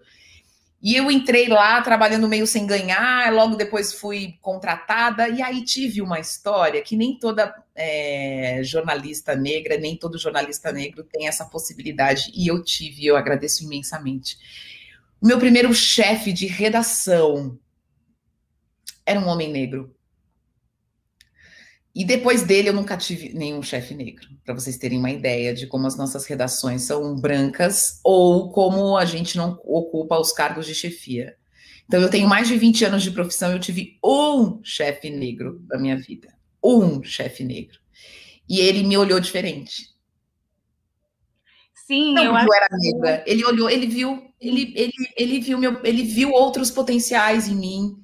E 0.83 0.97
eu 0.97 1.11
entrei 1.11 1.47
lá 1.47 1.83
trabalhando 1.83 2.27
meio 2.27 2.47
sem 2.47 2.67
ganhar, 2.67 3.31
logo 3.35 3.55
depois 3.55 3.93
fui 3.93 4.39
contratada, 4.41 5.29
e 5.29 5.43
aí 5.43 5.63
tive 5.63 6.01
uma 6.01 6.19
história 6.19 6.81
que 6.81 6.97
nem 6.97 7.19
toda 7.19 7.55
é, 7.75 8.63
jornalista 8.65 9.37
negra, 9.37 9.77
nem 9.77 9.95
todo 9.95 10.19
jornalista 10.19 10.73
negro 10.73 11.05
tem 11.05 11.29
essa 11.29 11.45
possibilidade, 11.45 12.33
e 12.35 12.47
eu 12.47 12.65
tive, 12.65 13.05
eu 13.05 13.15
agradeço 13.15 13.63
imensamente. 13.63 14.39
O 15.21 15.27
meu 15.27 15.39
primeiro 15.39 15.75
chefe 15.75 16.33
de 16.33 16.47
redação 16.47 17.59
era 19.05 19.21
um 19.21 19.29
homem 19.29 19.51
negro. 19.53 19.95
E 21.95 22.05
depois 22.05 22.43
dele, 22.43 22.69
eu 22.69 22.73
nunca 22.73 22.97
tive 22.97 23.33
nenhum 23.35 23.63
chefe 23.63 23.95
negro, 23.95 24.29
para 24.45 24.55
vocês 24.55 24.79
terem 24.79 24.99
uma 24.99 25.11
ideia 25.11 25.53
de 25.53 25.67
como 25.67 25.87
as 25.87 25.97
nossas 25.97 26.25
redações 26.25 26.83
são 26.83 27.17
brancas 27.17 28.01
ou 28.05 28.53
como 28.53 28.97
a 28.97 29.05
gente 29.05 29.37
não 29.37 29.59
ocupa 29.65 30.19
os 30.19 30.33
cargos 30.33 30.67
de 30.67 30.75
chefia. 30.75 31.37
Então, 31.87 32.01
eu 32.01 32.09
tenho 32.09 32.29
mais 32.29 32.47
de 32.47 32.57
20 32.57 32.85
anos 32.85 33.03
de 33.03 33.11
profissão 33.11 33.51
e 33.51 33.55
eu 33.55 33.61
tive 33.61 33.99
um 34.05 34.61
chefe 34.63 35.11
negro 35.11 35.59
da 35.67 35.77
minha 35.77 35.97
vida. 35.97 36.33
Um 36.63 37.03
chefe 37.03 37.43
negro. 37.43 37.79
E 38.49 38.61
ele 38.61 38.85
me 38.85 38.97
olhou 38.97 39.19
diferente. 39.19 39.91
Sim, 41.87 42.15
não, 42.15 42.23
eu, 42.23 42.33
eu 42.33 42.55
era 42.55 42.69
negra. 42.71 43.25
Ele 43.27 43.45
olhou, 43.45 43.69
ele 43.69 43.89
viu, 43.89 44.23
ele, 44.41 44.73
ele, 44.77 44.93
ele 45.17 45.41
viu 45.41 45.59
meu, 45.59 45.81
ele 45.85 46.05
viu 46.05 46.31
outros 46.31 46.71
potenciais 46.71 47.49
em 47.49 47.57
mim 47.57 48.01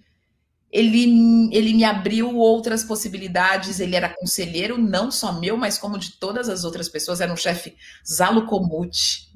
ele, 0.76 1.49
ele 1.56 1.73
me 1.73 1.85
abriu 1.85 2.37
outras 2.37 2.85
possibilidades. 2.85 3.80
Ele 3.80 3.97
era 3.97 4.11
conselheiro, 4.11 4.76
não 4.76 5.11
só 5.11 5.33
meu, 5.33 5.56
mas 5.56 5.78
como 5.78 5.99
de 5.99 6.12
todas 6.12 6.50
as 6.50 6.64
outras 6.64 6.87
pessoas. 6.87 7.23
Era 7.23 7.33
um 7.33 7.37
chefe 7.37 7.75
Zalo 8.06 8.45
Komuti, 8.45 9.33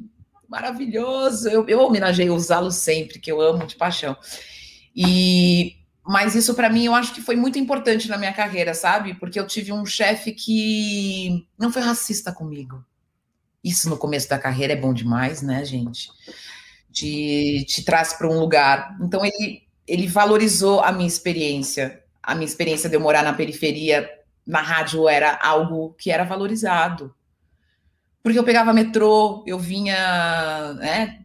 maravilhoso. 0.46 1.48
Eu, 1.48 1.66
eu 1.66 1.80
homenageei 1.80 2.28
o 2.28 2.38
Zalo 2.38 2.70
sempre, 2.70 3.18
que 3.18 3.32
eu 3.32 3.40
amo 3.40 3.66
de 3.66 3.76
paixão. 3.76 4.14
E 4.94 5.76
mas 6.04 6.34
isso 6.34 6.54
para 6.54 6.68
mim 6.68 6.84
eu 6.84 6.94
acho 6.94 7.14
que 7.14 7.22
foi 7.22 7.36
muito 7.36 7.58
importante 7.58 8.08
na 8.08 8.18
minha 8.18 8.32
carreira, 8.32 8.74
sabe? 8.74 9.14
Porque 9.14 9.38
eu 9.38 9.46
tive 9.46 9.72
um 9.72 9.86
chefe 9.86 10.32
que 10.32 11.46
não 11.58 11.72
foi 11.72 11.80
racista 11.80 12.32
comigo. 12.32 12.84
Isso 13.64 13.88
no 13.88 13.96
começo 13.96 14.28
da 14.28 14.38
carreira 14.38 14.74
é 14.74 14.76
bom 14.76 14.92
demais, 14.92 15.40
né, 15.40 15.64
gente? 15.64 16.10
Te, 16.92 17.64
te 17.66 17.82
traz 17.82 18.12
para 18.12 18.28
um 18.28 18.40
lugar. 18.40 18.98
Então 19.00 19.24
ele 19.24 19.69
ele 19.90 20.06
valorizou 20.06 20.80
a 20.80 20.92
minha 20.92 21.08
experiência. 21.08 22.00
A 22.22 22.32
minha 22.32 22.46
experiência 22.46 22.88
de 22.88 22.94
eu 22.94 23.00
morar 23.00 23.24
na 23.24 23.32
periferia, 23.32 24.08
na 24.46 24.62
rádio, 24.62 25.08
era 25.08 25.36
algo 25.42 25.94
que 25.98 26.12
era 26.12 26.22
valorizado. 26.22 27.12
Porque 28.22 28.38
eu 28.38 28.44
pegava 28.44 28.72
metrô, 28.72 29.42
eu 29.46 29.58
vinha 29.58 30.74
né, 30.74 31.24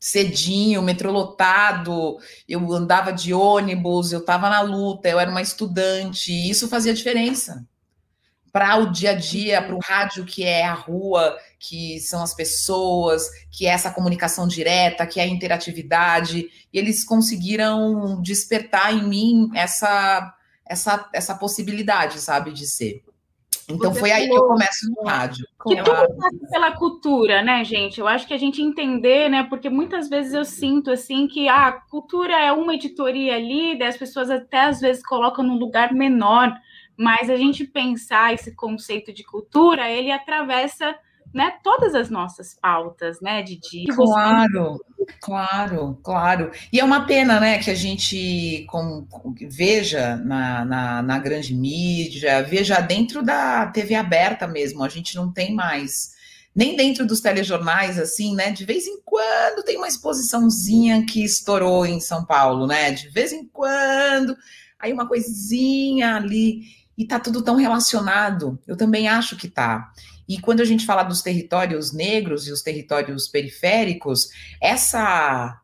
cedinho, 0.00 0.80
metrô 0.80 1.12
lotado, 1.12 2.16
eu 2.48 2.72
andava 2.72 3.12
de 3.12 3.34
ônibus, 3.34 4.10
eu 4.10 4.20
estava 4.20 4.48
na 4.48 4.62
luta, 4.62 5.08
eu 5.08 5.20
era 5.20 5.30
uma 5.30 5.42
estudante, 5.42 6.32
e 6.32 6.48
isso 6.48 6.66
fazia 6.66 6.94
diferença 6.94 7.66
para 8.52 8.76
o 8.76 8.90
dia 8.90 9.10
a 9.10 9.14
dia, 9.14 9.62
para 9.62 9.74
o 9.74 9.80
rádio 9.82 10.24
que 10.24 10.44
é 10.44 10.64
a 10.64 10.74
rua, 10.74 11.36
que 11.58 12.00
são 12.00 12.22
as 12.22 12.34
pessoas, 12.34 13.28
que 13.50 13.66
é 13.66 13.70
essa 13.70 13.90
comunicação 13.90 14.46
direta, 14.46 15.06
que 15.06 15.20
é 15.20 15.24
a 15.24 15.26
interatividade, 15.26 16.48
e 16.72 16.78
eles 16.78 17.04
conseguiram 17.04 18.20
despertar 18.22 18.94
em 18.94 19.06
mim 19.06 19.50
essa 19.54 20.34
essa 20.66 21.08
essa 21.14 21.34
possibilidade, 21.34 22.20
sabe, 22.20 22.52
de 22.52 22.66
ser. 22.66 23.02
Então 23.70 23.92
Você 23.92 24.00
foi 24.00 24.10
aí 24.10 24.26
que 24.26 24.34
eu 24.34 24.46
começo 24.46 24.90
no 24.90 25.06
rádio. 25.06 25.46
Que 25.68 25.76
tudo 25.76 25.90
passa 25.90 26.50
pela 26.50 26.72
cultura, 26.72 27.42
né, 27.42 27.62
gente? 27.64 28.00
Eu 28.00 28.08
acho 28.08 28.26
que 28.26 28.32
a 28.32 28.38
gente 28.38 28.62
entender, 28.62 29.28
né? 29.28 29.42
Porque 29.42 29.68
muitas 29.68 30.08
vezes 30.08 30.32
eu 30.32 30.44
sinto 30.44 30.90
assim 30.90 31.28
que 31.28 31.48
a 31.48 31.72
cultura 31.72 32.32
é 32.32 32.50
uma 32.50 32.74
editoria 32.74 33.36
ali, 33.36 33.80
as 33.82 33.98
pessoas 33.98 34.30
até 34.30 34.62
às 34.62 34.80
vezes 34.80 35.04
colocam 35.04 35.44
num 35.44 35.58
lugar 35.58 35.92
menor, 35.92 36.50
mas 36.98 37.30
a 37.30 37.36
gente 37.36 37.64
pensar 37.64 38.34
esse 38.34 38.50
conceito 38.56 39.12
de 39.12 39.22
cultura, 39.22 39.88
ele 39.88 40.10
atravessa 40.10 40.98
né, 41.32 41.52
todas 41.62 41.94
as 41.94 42.10
nossas 42.10 42.54
pautas, 42.54 43.20
né, 43.20 43.42
Didi? 43.42 43.84
Claro, 43.94 44.80
claro, 45.20 45.98
claro. 46.02 46.50
E 46.72 46.80
é 46.80 46.84
uma 46.84 47.06
pena, 47.06 47.38
né, 47.38 47.58
que 47.58 47.70
a 47.70 47.74
gente 47.74 48.64
com, 48.68 49.06
veja 49.42 50.16
na, 50.16 50.64
na, 50.64 51.02
na, 51.02 51.18
grande 51.18 51.54
mídia, 51.54 52.42
veja 52.42 52.80
dentro 52.80 53.22
da 53.22 53.66
TV 53.66 53.94
aberta 53.94 54.46
mesmo, 54.46 54.82
a 54.82 54.88
gente 54.88 55.14
não 55.14 55.30
tem 55.30 55.54
mais, 55.54 56.14
nem 56.54 56.74
dentro 56.74 57.06
dos 57.06 57.20
telejornais, 57.20 57.98
assim, 57.98 58.34
né, 58.34 58.50
de 58.50 58.64
vez 58.64 58.86
em 58.86 59.00
quando 59.04 59.62
tem 59.62 59.76
uma 59.76 59.88
exposiçãozinha 59.88 61.04
que 61.06 61.22
estourou 61.22 61.84
em 61.84 62.00
São 62.00 62.24
Paulo, 62.24 62.66
né, 62.66 62.90
de 62.90 63.08
vez 63.08 63.32
em 63.32 63.46
quando, 63.46 64.36
aí 64.78 64.92
uma 64.92 65.06
coisinha 65.06 66.16
ali, 66.16 66.62
e 66.98 67.06
tá 67.06 67.20
tudo 67.20 67.42
tão 67.42 67.54
relacionado, 67.54 68.58
eu 68.66 68.76
também 68.76 69.08
acho 69.08 69.36
que 69.36 69.48
tá. 69.48 69.92
E 70.28 70.38
quando 70.40 70.60
a 70.60 70.64
gente 70.64 70.84
fala 70.84 71.04
dos 71.04 71.22
territórios 71.22 71.92
negros 71.92 72.46
e 72.46 72.52
os 72.52 72.60
territórios 72.60 73.28
periféricos, 73.28 74.28
essa 74.60 75.58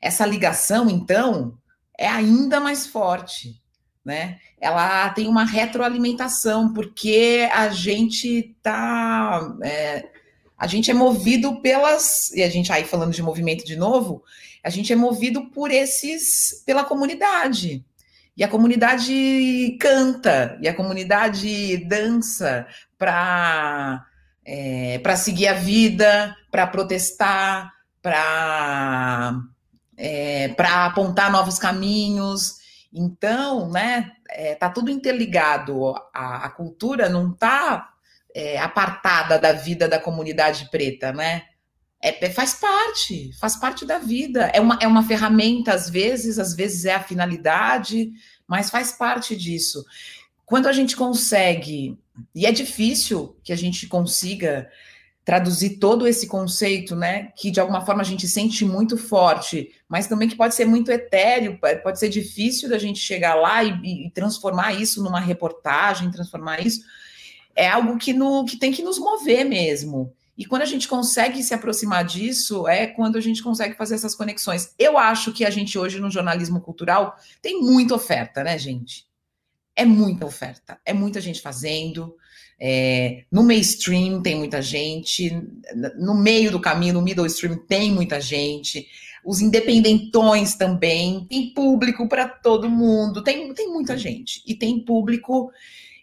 essa 0.00 0.24
ligação, 0.24 0.88
então, 0.88 1.58
é 1.98 2.06
ainda 2.06 2.60
mais 2.60 2.86
forte, 2.86 3.60
né? 4.04 4.38
Ela 4.60 5.10
tem 5.10 5.26
uma 5.26 5.44
retroalimentação, 5.44 6.72
porque 6.72 7.48
a 7.52 7.68
gente 7.70 8.56
tá. 8.62 9.56
É, 9.62 10.08
a 10.56 10.66
gente 10.66 10.90
é 10.90 10.94
movido 10.94 11.60
pelas. 11.60 12.30
E 12.32 12.42
a 12.42 12.48
gente 12.48 12.72
aí 12.72 12.84
falando 12.84 13.12
de 13.12 13.22
movimento 13.22 13.64
de 13.64 13.76
novo, 13.76 14.22
a 14.62 14.70
gente 14.70 14.92
é 14.92 14.96
movido 14.96 15.50
por 15.50 15.70
esses. 15.70 16.62
pela 16.64 16.84
comunidade. 16.84 17.84
E 18.36 18.44
a 18.44 18.48
comunidade 18.48 19.76
canta, 19.80 20.58
e 20.60 20.68
a 20.68 20.74
comunidade 20.74 21.78
dança 21.86 22.66
para 22.98 24.04
é, 24.44 24.98
para 25.02 25.16
seguir 25.16 25.48
a 25.48 25.54
vida, 25.54 26.36
para 26.50 26.66
protestar, 26.66 27.72
para 28.02 29.40
é, 29.96 30.48
para 30.48 30.86
apontar 30.86 31.32
novos 31.32 31.58
caminhos. 31.58 32.56
Então, 32.92 33.70
né, 33.70 34.12
é, 34.30 34.54
tá 34.54 34.68
tudo 34.68 34.90
interligado. 34.90 35.94
A, 36.14 36.46
a 36.46 36.50
cultura 36.50 37.08
não 37.08 37.32
está 37.32 37.90
é, 38.34 38.58
apartada 38.58 39.38
da 39.38 39.52
vida 39.52 39.88
da 39.88 39.98
comunidade 39.98 40.68
preta, 40.70 41.12
né? 41.12 41.44
É, 42.02 42.26
é, 42.26 42.30
faz 42.30 42.54
parte, 42.54 43.32
faz 43.38 43.56
parte 43.56 43.84
da 43.84 43.98
vida. 43.98 44.50
É 44.54 44.60
uma, 44.60 44.78
é 44.80 44.86
uma 44.86 45.02
ferramenta, 45.02 45.72
às 45.72 45.88
vezes, 45.88 46.38
às 46.38 46.54
vezes 46.54 46.84
é 46.84 46.94
a 46.94 47.02
finalidade, 47.02 48.12
mas 48.46 48.70
faz 48.70 48.92
parte 48.92 49.36
disso. 49.36 49.84
Quando 50.44 50.68
a 50.68 50.72
gente 50.72 50.96
consegue, 50.96 51.98
e 52.34 52.46
é 52.46 52.52
difícil 52.52 53.36
que 53.42 53.52
a 53.52 53.56
gente 53.56 53.86
consiga 53.86 54.70
traduzir 55.26 55.78
todo 55.78 56.06
esse 56.06 56.28
conceito, 56.28 56.94
né, 56.94 57.32
que 57.36 57.50
de 57.50 57.58
alguma 57.58 57.84
forma 57.84 58.00
a 58.00 58.04
gente 58.04 58.28
sente 58.28 58.64
muito 58.64 58.96
forte, 58.96 59.74
mas 59.88 60.06
também 60.06 60.28
que 60.28 60.36
pode 60.36 60.54
ser 60.54 60.64
muito 60.64 60.92
etéreo, 60.92 61.58
pode 61.82 61.98
ser 61.98 62.08
difícil 62.08 62.68
da 62.68 62.78
gente 62.78 63.00
chegar 63.00 63.34
lá 63.34 63.64
e, 63.64 64.06
e 64.06 64.10
transformar 64.12 64.80
isso 64.80 65.02
numa 65.02 65.18
reportagem, 65.18 66.12
transformar 66.12 66.64
isso, 66.64 66.80
é 67.56 67.66
algo 67.66 67.98
que, 67.98 68.12
no, 68.12 68.44
que 68.44 68.56
tem 68.56 68.70
que 68.70 68.82
nos 68.82 69.00
mover 69.00 69.44
mesmo. 69.44 70.14
E 70.36 70.44
quando 70.44 70.62
a 70.62 70.66
gente 70.66 70.86
consegue 70.86 71.42
se 71.42 71.54
aproximar 71.54 72.04
disso, 72.04 72.68
é 72.68 72.86
quando 72.86 73.16
a 73.16 73.20
gente 73.20 73.42
consegue 73.42 73.74
fazer 73.74 73.94
essas 73.94 74.14
conexões. 74.14 74.74
Eu 74.78 74.98
acho 74.98 75.32
que 75.32 75.44
a 75.44 75.50
gente 75.50 75.78
hoje 75.78 75.98
no 75.98 76.10
jornalismo 76.10 76.60
cultural 76.60 77.16
tem 77.40 77.60
muita 77.60 77.94
oferta, 77.94 78.44
né, 78.44 78.58
gente? 78.58 79.06
É 79.74 79.84
muita 79.84 80.26
oferta, 80.26 80.78
é 80.84 80.92
muita 80.92 81.20
gente 81.20 81.40
fazendo. 81.40 82.14
É, 82.58 83.24
no 83.30 83.42
mainstream 83.42 84.22
tem 84.22 84.34
muita 84.34 84.62
gente, 84.62 85.30
no 85.98 86.14
meio 86.14 86.50
do 86.50 86.60
caminho, 86.60 86.94
no 86.94 87.02
middle 87.02 87.26
stream 87.26 87.58
tem 87.66 87.92
muita 87.92 88.18
gente, 88.18 88.86
os 89.22 89.40
independentões 89.40 90.54
também, 90.54 91.26
tem 91.28 91.52
público 91.52 92.08
para 92.08 92.26
todo 92.26 92.70
mundo, 92.70 93.22
tem, 93.22 93.52
tem 93.52 93.68
muita 93.68 93.98
gente, 93.98 94.42
e 94.46 94.54
tem 94.54 94.80
público 94.80 95.50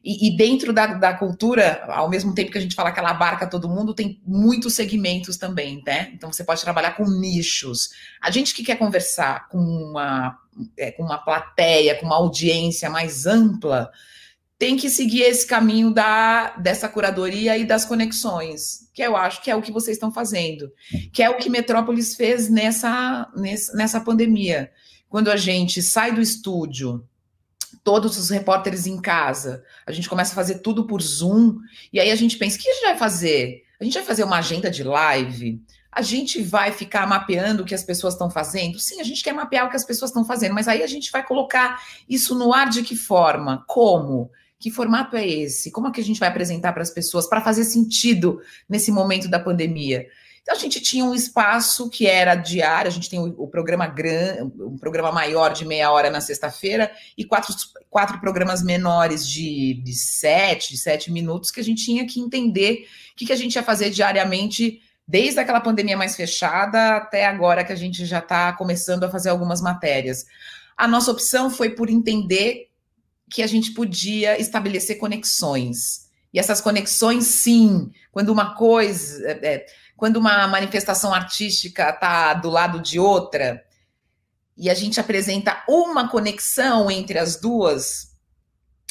e, 0.04 0.28
e, 0.28 0.36
dentro 0.36 0.74
da, 0.74 0.86
da 0.88 1.14
cultura, 1.14 1.86
ao 1.88 2.10
mesmo 2.10 2.36
tempo 2.36 2.52
que 2.52 2.58
a 2.58 2.62
gente 2.62 2.76
fala 2.76 2.92
que 2.92 3.00
ela 3.00 3.12
abarca 3.12 3.48
todo 3.48 3.70
mundo, 3.70 3.94
tem 3.94 4.22
muitos 4.26 4.74
segmentos 4.74 5.38
também, 5.38 5.82
né? 5.86 6.12
Então 6.14 6.32
você 6.32 6.44
pode 6.44 6.62
trabalhar 6.62 6.92
com 6.98 7.06
nichos. 7.06 7.92
A 8.22 8.30
gente 8.30 8.54
que 8.54 8.64
quer 8.64 8.76
conversar 8.76 9.48
com 9.48 9.60
uma, 9.60 10.38
é, 10.78 10.92
com 10.92 11.04
uma 11.04 11.18
plateia, 11.18 11.96
com 11.96 12.06
uma 12.06 12.18
audiência 12.18 12.90
mais 12.90 13.26
ampla, 13.26 13.90
tem 14.60 14.76
que 14.76 14.90
seguir 14.90 15.22
esse 15.22 15.48
caminho 15.48 15.94
da, 15.94 16.50
dessa 16.58 16.90
curadoria 16.90 17.58
e 17.58 17.66
das 17.66 17.86
conexões, 17.86 18.90
que 18.94 19.02
eu 19.02 19.16
acho 19.16 19.42
que 19.42 19.50
é 19.50 19.56
o 19.56 19.62
que 19.62 19.72
vocês 19.72 19.96
estão 19.96 20.12
fazendo, 20.12 20.70
que 21.14 21.24
é 21.24 21.30
o 21.30 21.38
que 21.38 21.50
Metrópolis 21.50 22.14
fez 22.14 22.50
nessa, 22.50 23.32
nessa, 23.36 23.74
nessa 23.74 24.02
pandemia. 24.02 24.70
Quando 25.08 25.32
a 25.32 25.38
gente 25.38 25.82
sai 25.82 26.12
do 26.12 26.20
estúdio 26.22 27.08
todos 27.84 28.18
os 28.18 28.30
repórteres 28.30 28.88
em 28.88 29.00
casa. 29.00 29.64
A 29.86 29.92
gente 29.92 30.10
começa 30.10 30.32
a 30.32 30.36
fazer 30.36 30.60
tudo 30.60 30.88
por 30.88 31.02
Zoom. 31.02 31.58
E 31.92 32.00
aí 32.00 32.10
a 32.10 32.16
gente 32.16 32.38
pensa: 32.38 32.58
o 32.58 32.60
que 32.60 32.70
a 32.70 32.74
gente 32.74 32.86
vai 32.86 32.98
fazer? 32.98 33.64
A 33.80 33.84
gente 33.84 33.94
vai 33.94 34.04
fazer 34.04 34.24
uma 34.24 34.38
agenda 34.38 34.72
de 34.72 34.84
live? 34.84 35.62
A 35.92 36.02
gente 36.02 36.42
vai 36.42 36.72
ficar 36.72 37.06
mapeando 37.06 37.62
o 37.62 37.66
que 37.66 37.76
as 37.76 37.84
pessoas 37.84 38.14
estão 38.14 38.30
fazendo? 38.30 38.80
Sim, 38.80 39.00
a 39.00 39.04
gente 39.04 39.22
quer 39.22 39.34
mapear 39.34 39.68
o 39.68 39.70
que 39.70 39.76
as 39.76 39.86
pessoas 39.86 40.10
estão 40.10 40.26
fazendo, 40.26 40.56
mas 40.56 40.68
aí 40.68 40.82
a 40.82 40.88
gente 40.88 41.12
vai 41.12 41.24
colocar 41.24 41.84
isso 42.10 42.34
no 42.34 42.52
ar 42.52 42.68
de 42.70 42.82
que 42.82 42.96
forma? 42.96 43.64
Como? 43.68 44.32
Que 44.60 44.72
formato 44.72 45.16
é 45.16 45.28
esse? 45.28 45.70
Como 45.70 45.88
é 45.88 45.92
que 45.92 46.02
a 46.02 46.04
gente 46.04 46.20
vai 46.20 46.30
apresentar 46.30 46.72
para 46.74 46.82
as 46.82 46.90
pessoas 46.90 47.28
para 47.28 47.42
fazer 47.42 47.66
sentido 47.66 48.42
nesse 48.68 48.92
momento 48.92 49.28
da 49.28 49.40
pandemia? 49.40 50.08
Então 50.44 50.56
a 50.56 50.60
gente 50.60 50.82
tinha 50.82 51.06
um 51.06 51.16
espaço 51.16 51.90
que 51.90 52.06
era 52.06 52.36
diário, 52.36 52.90
a 52.90 52.94
gente 52.94 53.10
tem 53.10 53.18
o, 53.18 53.34
o 53.38 53.48
programa 53.48 53.88
grande, 53.88 54.42
um 54.62 54.78
programa 54.78 55.10
maior 55.10 55.54
de 55.54 55.66
meia 55.66 55.90
hora 55.90 56.10
na 56.10 56.20
sexta-feira 56.20 56.92
e 57.18 57.24
quatro, 57.24 57.56
quatro 57.90 58.20
programas 58.20 58.62
menores 58.62 59.26
de, 59.26 59.82
de 59.82 59.94
sete, 59.94 60.78
sete 60.78 61.10
minutos 61.10 61.50
que 61.50 61.62
a 61.62 61.64
gente 61.64 61.86
tinha 61.86 62.06
que 62.06 62.20
entender 62.20 62.86
o 63.14 63.16
que, 63.16 63.26
que 63.26 63.32
a 63.32 63.38
gente 63.38 63.56
ia 63.56 63.64
fazer 63.64 63.90
diariamente 63.90 64.82
desde 65.08 65.40
aquela 65.40 65.62
pandemia 65.62 65.96
mais 65.96 66.16
fechada 66.16 66.98
até 66.98 67.26
agora 67.26 67.64
que 67.64 67.72
a 67.72 67.78
gente 67.78 68.06
já 68.06 68.20
está 68.20 68.52
começando 68.52 69.06
a 69.06 69.10
fazer 69.10 69.30
algumas 69.30 69.62
matérias. 69.62 70.26
A 70.76 70.88
nossa 70.88 71.12
opção 71.12 71.50
foi 71.50 71.70
por 71.70 71.90
entender 71.90 72.70
que 73.30 73.42
a 73.42 73.48
gente 73.48 73.72
podia 73.72 74.40
estabelecer 74.40 74.98
conexões. 74.98 76.10
E 76.34 76.40
essas 76.40 76.60
conexões, 76.60 77.26
sim, 77.26 77.92
quando 78.12 78.30
uma 78.30 78.56
coisa. 78.56 79.26
É, 79.26 79.48
é 79.48 79.66
quando 79.96 80.18
uma 80.18 80.48
manifestação 80.48 81.14
artística 81.14 81.90
está 81.90 82.34
do 82.34 82.50
lado 82.50 82.82
de 82.82 83.00
outra, 83.00 83.64
e 84.56 84.70
a 84.70 84.74
gente 84.74 85.00
apresenta 85.00 85.64
uma 85.68 86.08
conexão 86.08 86.92
entre 86.92 87.18
as 87.18 87.40
duas, 87.40 88.16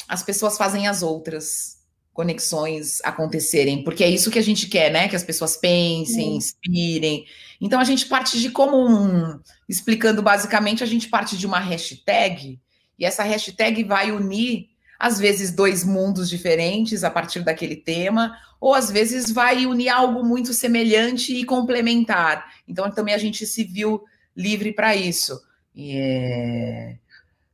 as 0.07 0.23
pessoas 0.23 0.57
fazem 0.57 0.87
as 0.87 1.01
outras 1.01 1.81
conexões 2.13 2.99
acontecerem, 3.03 3.83
porque 3.83 4.03
é 4.03 4.09
isso 4.09 4.29
que 4.29 4.37
a 4.37 4.43
gente 4.43 4.67
quer, 4.67 4.91
né? 4.91 5.07
Que 5.07 5.15
as 5.15 5.23
pessoas 5.23 5.57
pensem, 5.57 6.35
inspirem. 6.35 7.25
Então 7.59 7.79
a 7.79 7.83
gente 7.83 8.05
parte 8.05 8.39
de 8.39 8.51
como 8.51 9.39
explicando 9.67 10.21
basicamente, 10.21 10.83
a 10.83 10.87
gente 10.87 11.09
parte 11.09 11.37
de 11.37 11.47
uma 11.47 11.59
hashtag, 11.59 12.59
e 12.99 13.05
essa 13.05 13.23
hashtag 13.23 13.83
vai 13.83 14.11
unir 14.11 14.69
às 15.03 15.19
vezes 15.19 15.51
dois 15.51 15.83
mundos 15.83 16.29
diferentes 16.29 17.03
a 17.03 17.11
partir 17.11 17.41
daquele 17.41 17.75
tema, 17.75 18.37
ou 18.57 18.73
às 18.73 18.89
vezes 18.89 19.29
vai 19.29 19.65
unir 19.65 19.89
algo 19.89 20.23
muito 20.23 20.53
semelhante 20.53 21.35
e 21.35 21.43
complementar. 21.43 22.45
Então 22.65 22.89
também 22.89 23.13
a 23.13 23.17
gente 23.17 23.45
se 23.45 23.65
viu 23.65 24.01
livre 24.33 24.71
para 24.71 24.95
isso. 24.95 25.37
E 25.75 25.97
é... 25.97 26.97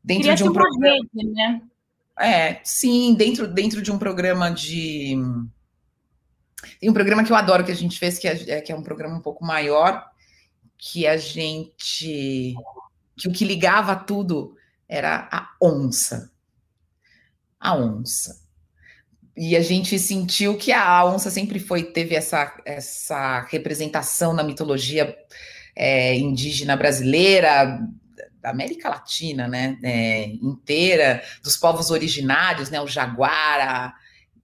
dentro 0.03 0.25
Queria 0.25 0.35
de 0.35 0.43
um 0.43 0.53
programa, 0.53 0.95
rede, 1.11 1.31
né? 1.31 1.61
É, 2.19 2.61
sim, 2.63 3.15
dentro, 3.15 3.47
dentro 3.47 3.81
de 3.81 3.91
um 3.91 3.97
programa 3.97 4.51
de. 4.51 5.17
Tem 6.79 6.87
um 6.87 6.93
programa 6.93 7.23
que 7.23 7.31
eu 7.31 7.35
adoro 7.35 7.65
que 7.65 7.71
a 7.71 7.75
gente 7.75 7.97
fez, 7.97 8.19
que 8.19 8.27
é, 8.27 8.57
é, 8.57 8.61
que 8.61 8.71
é 8.71 8.75
um 8.75 8.83
programa 8.83 9.17
um 9.17 9.21
pouco 9.21 9.43
maior, 9.43 10.05
que 10.77 11.07
a 11.07 11.17
gente. 11.17 12.53
que 13.17 13.27
o 13.27 13.31
que 13.31 13.43
ligava 13.43 13.95
tudo 13.95 14.55
era 14.87 15.27
a 15.31 15.49
onça. 15.59 16.31
A 17.69 17.75
onça. 17.75 18.39
E 19.37 19.55
a 19.55 19.61
gente 19.61 19.97
sentiu 19.97 20.57
que 20.57 20.71
a 20.71 21.05
onça 21.05 21.29
sempre 21.29 21.59
foi, 21.59 21.83
teve 21.83 22.15
essa, 22.15 22.53
essa 22.65 23.41
representação 23.49 24.33
na 24.33 24.43
mitologia 24.43 25.15
é, 25.75 26.15
indígena 26.15 26.75
brasileira, 26.75 27.79
da 28.41 28.49
América 28.49 28.89
Latina, 28.89 29.47
né, 29.47 29.77
é, 29.83 30.25
inteira, 30.41 31.21
dos 31.43 31.57
povos 31.57 31.89
originários, 31.89 32.69
né, 32.69 32.81
o 32.81 32.87
jaguara, 32.87 33.93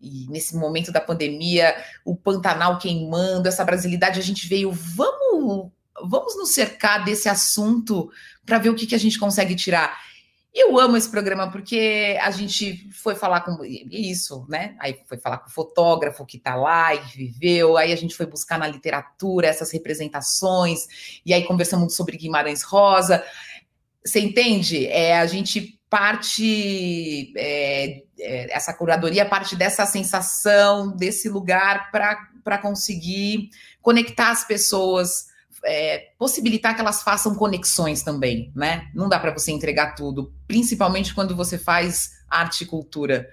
e 0.02 0.28
nesse 0.30 0.56
momento 0.56 0.92
da 0.92 1.02
pandemia, 1.02 1.76
o 2.04 2.16
Pantanal 2.16 2.78
queimando, 2.78 3.48
essa 3.48 3.66
brasilidade, 3.66 4.20
a 4.20 4.24
gente 4.24 4.48
veio, 4.48 4.72
vamos, 4.72 5.72
vamos 6.08 6.38
nos 6.38 6.54
cercar 6.54 7.04
desse 7.04 7.28
assunto 7.28 8.10
para 8.46 8.60
ver 8.60 8.70
o 8.70 8.76
que, 8.76 8.86
que 8.86 8.96
a 8.96 9.00
gente 9.00 9.18
consegue 9.18 9.56
tirar. 9.56 9.98
Eu 10.58 10.80
amo 10.80 10.96
esse 10.96 11.10
programa 11.10 11.52
porque 11.52 12.18
a 12.22 12.32
gente 12.32 12.90
foi 12.90 13.14
falar 13.14 13.42
com 13.42 13.62
isso, 13.66 14.46
né? 14.48 14.74
Aí 14.80 14.98
foi 15.06 15.18
falar 15.18 15.40
com 15.40 15.50
o 15.50 15.52
fotógrafo 15.52 16.26
que 16.26 16.38
está 16.38 16.56
lá 16.56 16.96
e 16.96 17.00
viveu, 17.00 17.76
aí 17.76 17.92
a 17.92 17.96
gente 17.98 18.16
foi 18.16 18.26
buscar 18.26 18.58
na 18.58 18.66
literatura 18.66 19.48
essas 19.48 19.70
representações, 19.74 21.20
e 21.26 21.34
aí 21.34 21.44
conversamos 21.44 21.94
sobre 21.94 22.16
Guimarães 22.16 22.64
Rosa. 22.64 23.22
Você 24.06 24.22
entende? 24.22 24.88
É, 24.88 25.20
a 25.20 25.26
gente 25.26 25.78
parte, 25.90 27.34
é, 27.36 28.04
é, 28.18 28.56
essa 28.56 28.74
curadoria 28.74 29.26
parte 29.26 29.58
dessa 29.58 29.86
sensação, 29.86 30.96
desse 30.96 31.28
lugar 31.28 31.92
para 31.92 32.58
conseguir 32.60 33.50
conectar 33.82 34.32
as 34.32 34.46
pessoas, 34.46 35.26
é, 35.66 36.12
possibilitar 36.18 36.76
que 36.76 36.82
elas 36.82 37.04
façam 37.04 37.36
conexões 37.36 38.04
também, 38.04 38.52
né? 38.56 38.90
Não 38.94 39.10
dá 39.10 39.20
para 39.20 39.32
você 39.32 39.52
entregar 39.52 39.96
tudo, 39.96 40.34
principalmente 40.48 41.14
quando 41.14 41.36
você 41.36 41.58
faz 41.58 42.12
arte 42.30 42.64
e 42.64 42.68
cultura 42.68 43.30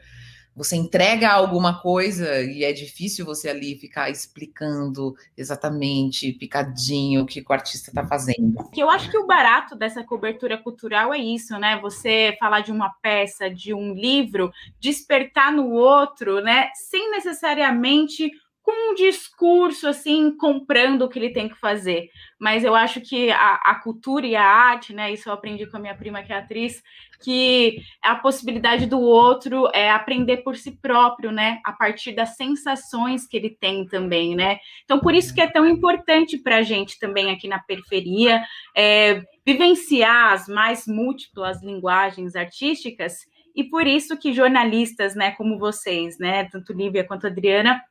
você 0.55 0.77
entrega 0.77 1.31
alguma 1.31 1.81
coisa 1.81 2.43
e 2.43 2.63
é 2.63 2.73
difícil 2.73 3.25
você 3.25 3.49
ali 3.49 3.75
ficar 3.75 4.11
explicando 4.11 5.15
exatamente, 5.37 6.33
picadinho, 6.33 7.23
o 7.23 7.27
que 7.27 7.41
o 7.41 7.53
artista 7.53 7.91
está 7.91 8.07
fazendo. 8.07 8.69
Eu 8.77 8.91
acho 8.91 9.11
que 9.11 9.17
o 9.17 9.27
barato 9.27 9.75
dessa 9.75 10.05
cobertura 10.05 10.59
cultural 10.59 11.13
é 11.15 11.19
isso, 11.19 11.59
né? 11.59 11.79
Você 11.81 12.37
falar 12.39 12.61
de 12.61 12.71
uma 12.71 12.91
peça, 13.01 13.49
de 13.49 13.73
um 13.73 13.95
livro, 13.95 14.53
despertar 14.79 15.51
no 15.51 15.71
outro, 15.71 16.43
né? 16.43 16.69
Sem 16.75 17.11
necessariamente 17.11 18.31
com 18.63 18.93
um 18.93 18.95
discurso 18.95 19.89
assim, 19.89 20.37
comprando 20.37 21.03
o 21.03 21.09
que 21.09 21.19
ele 21.19 21.33
tem 21.33 21.49
que 21.49 21.59
fazer. 21.59 22.09
Mas 22.39 22.63
eu 22.63 22.75
acho 22.75 23.01
que 23.01 23.31
a, 23.31 23.55
a, 23.55 23.75
cultura 23.83 24.25
e 24.27 24.37
a 24.37 24.45
arte, 24.45 24.95
né? 24.95 25.13
Isso 25.13 25.29
eu 25.29 25.33
aprendi 25.33 25.67
com 25.67 25.77
a 25.77 25.81
minha 25.81 25.97
prima, 25.97 26.23
que 26.23 26.33
é 26.33 26.37
atriz, 26.37 26.81
que 27.23 27.79
a 28.01 28.15
possibilidade 28.15 28.87
do 28.87 29.01
outro 29.01 29.69
é 29.75 29.91
aprender 29.91 30.39
por 30.39 30.57
si 30.57 30.71
próprio, 30.71 31.33
né? 31.33 31.61
A 31.65 31.73
partir 31.73 32.13
das 32.13 32.37
sensações 32.37 33.27
que 33.27 33.37
ele 33.37 33.51
tem 33.51 33.85
também, 33.87 34.37
né? 34.37 34.59
Então, 34.85 35.01
por 35.01 35.13
isso 35.13 35.35
que 35.35 35.41
é 35.41 35.51
tão 35.51 35.67
importante 35.67 36.39
para 36.39 36.59
a 36.59 36.63
gente 36.63 36.99
também 37.01 37.31
aqui 37.31 37.49
na 37.49 37.59
periferia 37.59 38.43
é, 38.77 39.23
vivenciar 39.45 40.33
as 40.33 40.47
mais 40.47 40.87
múltiplas 40.87 41.63
linguagens 41.63 42.37
artísticas. 42.37 43.15
E 43.55 43.65
por 43.65 43.87
isso 43.87 44.17
que 44.17 44.33
jornalistas, 44.33 45.15
né, 45.15 45.33
como 45.33 45.59
vocês, 45.59 46.19
né, 46.19 46.45
tanto 46.45 46.73
Lívia 46.73 47.05
quanto 47.05 47.27
Adriana, 47.27 47.83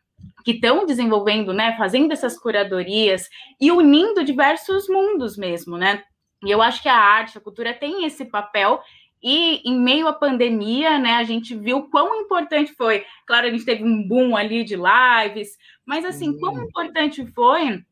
que 0.44 0.52
estão 0.52 0.86
desenvolvendo, 0.86 1.54
né, 1.54 1.76
fazendo 1.78 2.12
essas 2.12 2.38
curadorias 2.38 3.30
e 3.60 3.72
unindo 3.72 4.24
diversos 4.24 4.88
mundos 4.88 5.38
mesmo, 5.38 5.78
né? 5.78 6.04
E 6.44 6.50
eu 6.50 6.62
acho 6.62 6.82
que 6.82 6.90
a 6.90 6.98
arte, 6.98 7.38
a 7.38 7.42
cultura 7.42 7.74
tem 7.74 8.06
esse 8.06 8.26
papel 8.26 8.82
e 9.24 9.62
em 9.64 9.80
meio 9.80 10.08
à 10.08 10.14
pandemia, 10.14 10.98
né, 10.98 11.14
a 11.14 11.24
gente 11.24 11.56
viu 11.56 11.84
quão 11.90 12.16
importante 12.22 12.74
foi. 12.74 13.06
Claro, 13.28 13.48
a 13.48 13.52
gente 13.52 13.66
teve 13.66 13.84
um 13.84 14.08
boom 14.08 14.36
ali 14.36 14.64
de 14.64 14.76
lives, 14.76 15.58
mas 15.86 16.04
assim, 16.04 16.30
uhum. 16.30 16.40
quão 16.40 16.64
importante 16.64 17.26
foi 17.28 17.84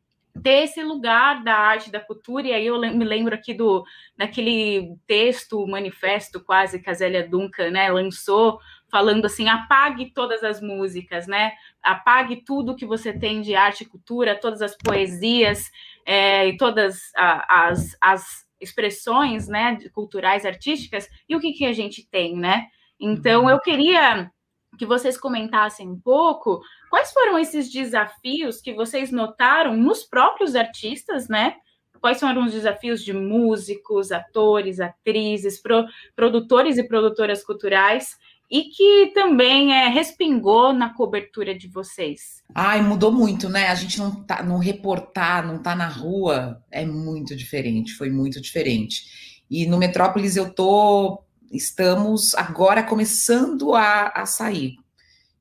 ter 0.41 0.63
esse 0.63 0.81
lugar 0.81 1.43
da 1.43 1.53
arte, 1.53 1.91
da 1.91 1.99
cultura, 1.99 2.47
e 2.47 2.53
aí 2.53 2.65
eu 2.65 2.79
me 2.79 3.03
lembro 3.03 3.35
aqui 3.35 3.53
do 3.53 3.83
daquele 4.17 4.95
texto, 5.05 5.67
manifesto 5.67 6.39
quase 6.39 6.81
que 6.81 6.89
a 6.89 6.93
Zélia 6.93 7.27
Duncan, 7.27 7.69
né, 7.71 7.91
lançou 7.91 8.59
falando 8.91 9.25
assim, 9.25 9.47
apague 9.47 10.11
todas 10.13 10.43
as 10.43 10.61
músicas, 10.61 11.27
né? 11.27 11.51
Apague 11.83 12.43
tudo 12.43 12.75
que 12.75 12.85
você 12.85 13.13
tem 13.13 13.41
de 13.41 13.55
arte 13.55 13.83
e 13.83 13.87
cultura, 13.87 14.39
todas 14.39 14.61
as 14.61 14.75
poesias 14.75 15.69
é, 16.05 16.47
e 16.47 16.57
todas 16.57 16.99
as, 17.15 17.95
as 18.01 18.47
expressões, 18.59 19.47
né, 19.47 19.77
culturais, 19.93 20.45
artísticas. 20.45 21.07
E 21.27 21.35
o 21.35 21.39
que, 21.39 21.53
que 21.53 21.65
a 21.65 21.73
gente 21.73 22.07
tem, 22.09 22.35
né? 22.35 22.67
Então, 22.99 23.43
uhum. 23.43 23.49
eu 23.49 23.59
queria 23.59 24.29
que 24.77 24.85
vocês 24.85 25.17
comentassem 25.17 25.89
um 25.89 25.99
pouco 25.99 26.61
quais 26.89 27.11
foram 27.11 27.39
esses 27.39 27.71
desafios 27.71 28.61
que 28.61 28.73
vocês 28.73 29.11
notaram 29.11 29.75
nos 29.75 30.03
próprios 30.03 30.55
artistas, 30.55 31.27
né? 31.27 31.55
Quais 31.99 32.19
foram 32.19 32.45
os 32.45 32.53
desafios 32.53 33.03
de 33.03 33.11
músicos, 33.11 34.11
atores, 34.11 34.79
atrizes, 34.79 35.61
pro, 35.61 35.85
produtores 36.15 36.77
e 36.77 36.87
produtoras 36.87 37.43
culturais 37.43 38.15
e 38.49 38.63
que 38.63 39.11
também 39.13 39.73
é, 39.73 39.89
respingou 39.89 40.73
na 40.73 40.93
cobertura 40.93 41.55
de 41.55 41.67
vocês? 41.67 42.41
Ai, 42.53 42.81
mudou 42.81 43.11
muito, 43.11 43.47
né? 43.47 43.67
A 43.67 43.75
gente 43.75 43.99
não 43.99 44.23
tá, 44.23 44.41
não 44.41 44.57
reportar, 44.57 45.45
não 45.45 45.61
tá 45.61 45.75
na 45.75 45.87
rua, 45.87 46.63
é 46.71 46.83
muito 46.83 47.35
diferente, 47.35 47.93
foi 47.93 48.09
muito 48.09 48.41
diferente. 48.41 49.43
E 49.49 49.67
no 49.67 49.77
Metrópolis 49.77 50.35
eu 50.35 50.51
tô, 50.51 51.23
estamos 51.51 52.33
agora 52.33 52.81
começando 52.81 53.75
a, 53.75 54.07
a 54.07 54.25
sair. 54.25 54.77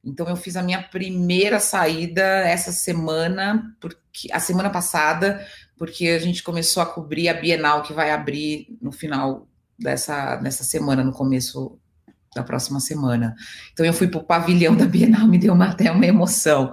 Então 0.04 0.28
eu 0.28 0.36
fiz 0.36 0.56
a 0.56 0.62
minha 0.62 0.82
primeira 0.82 1.58
saída 1.60 2.22
essa 2.22 2.72
semana, 2.72 3.74
porque 3.80 4.30
a 4.32 4.38
semana 4.38 4.70
passada, 4.70 5.46
porque 5.78 6.08
a 6.08 6.18
gente 6.18 6.42
começou 6.42 6.82
a 6.82 6.86
cobrir 6.86 7.28
a 7.28 7.34
Bienal 7.34 7.82
que 7.82 7.92
vai 7.92 8.10
abrir 8.10 8.76
no 8.82 8.92
final 8.92 9.48
dessa, 9.78 10.36
dessa 10.36 10.64
semana, 10.64 11.02
no 11.02 11.12
começo 11.12 11.78
da 12.34 12.42
próxima 12.42 12.80
semana. 12.80 13.34
Então 13.72 13.84
eu 13.84 13.92
fui 13.92 14.08
para 14.08 14.20
o 14.20 14.24
pavilhão 14.24 14.76
da 14.76 14.84
Bienal, 14.86 15.26
me 15.26 15.38
deu 15.38 15.52
uma, 15.52 15.70
até 15.70 15.90
uma 15.90 16.06
emoção. 16.06 16.70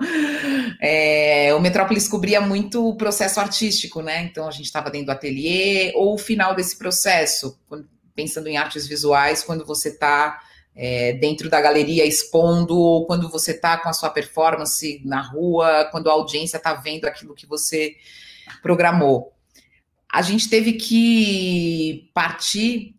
É, 0.81 1.53
o 1.53 1.59
Metrópolis 1.59 2.07
cobria 2.07 2.41
muito 2.41 2.87
o 2.87 2.95
processo 2.95 3.39
artístico, 3.39 4.01
né? 4.01 4.23
Então 4.23 4.47
a 4.47 4.51
gente 4.51 4.65
estava 4.65 4.89
dentro 4.89 5.07
do 5.07 5.11
ateliê 5.11 5.93
ou 5.95 6.15
o 6.15 6.17
final 6.17 6.55
desse 6.55 6.77
processo, 6.77 7.57
pensando 8.13 8.47
em 8.47 8.57
artes 8.57 8.87
visuais, 8.87 9.43
quando 9.43 9.65
você 9.65 9.89
está 9.89 10.39
é, 10.75 11.13
dentro 11.13 11.49
da 11.49 11.61
galeria 11.61 12.05
expondo, 12.05 12.77
ou 12.77 13.05
quando 13.05 13.29
você 13.29 13.51
está 13.51 13.77
com 13.77 13.87
a 13.87 13.93
sua 13.93 14.09
performance 14.09 15.01
na 15.05 15.21
rua, 15.21 15.87
quando 15.91 16.09
a 16.09 16.13
audiência 16.13 16.57
está 16.57 16.73
vendo 16.73 17.05
aquilo 17.05 17.33
que 17.33 17.47
você 17.47 17.95
programou. 18.61 19.33
A 20.11 20.21
gente 20.21 20.49
teve 20.49 20.73
que 20.73 22.09
partir 22.13 22.94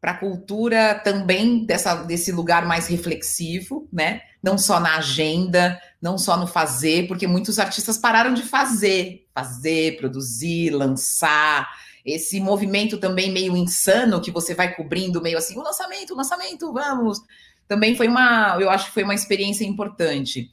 para 0.00 0.12
a 0.12 0.18
cultura 0.18 0.94
também 0.94 1.64
dessa, 1.64 1.94
desse 1.96 2.30
lugar 2.30 2.64
mais 2.66 2.86
reflexivo, 2.86 3.88
né? 3.92 4.20
Não 4.42 4.56
só 4.56 4.78
na 4.78 4.96
agenda, 4.96 5.80
não 6.00 6.16
só 6.16 6.36
no 6.36 6.46
fazer, 6.46 7.08
porque 7.08 7.26
muitos 7.26 7.58
artistas 7.58 7.98
pararam 7.98 8.32
de 8.32 8.42
fazer, 8.42 9.26
fazer, 9.34 9.96
produzir, 9.96 10.70
lançar. 10.70 11.68
Esse 12.04 12.40
movimento 12.40 12.98
também 12.98 13.32
meio 13.32 13.56
insano 13.56 14.20
que 14.20 14.30
você 14.30 14.54
vai 14.54 14.74
cobrindo, 14.74 15.20
meio 15.20 15.36
assim, 15.36 15.58
o 15.58 15.62
lançamento, 15.62 16.14
o 16.14 16.16
lançamento, 16.16 16.72
vamos. 16.72 17.20
Também 17.66 17.96
foi 17.96 18.06
uma, 18.06 18.56
eu 18.60 18.70
acho 18.70 18.86
que 18.86 18.94
foi 18.94 19.02
uma 19.02 19.14
experiência 19.14 19.64
importante. 19.64 20.50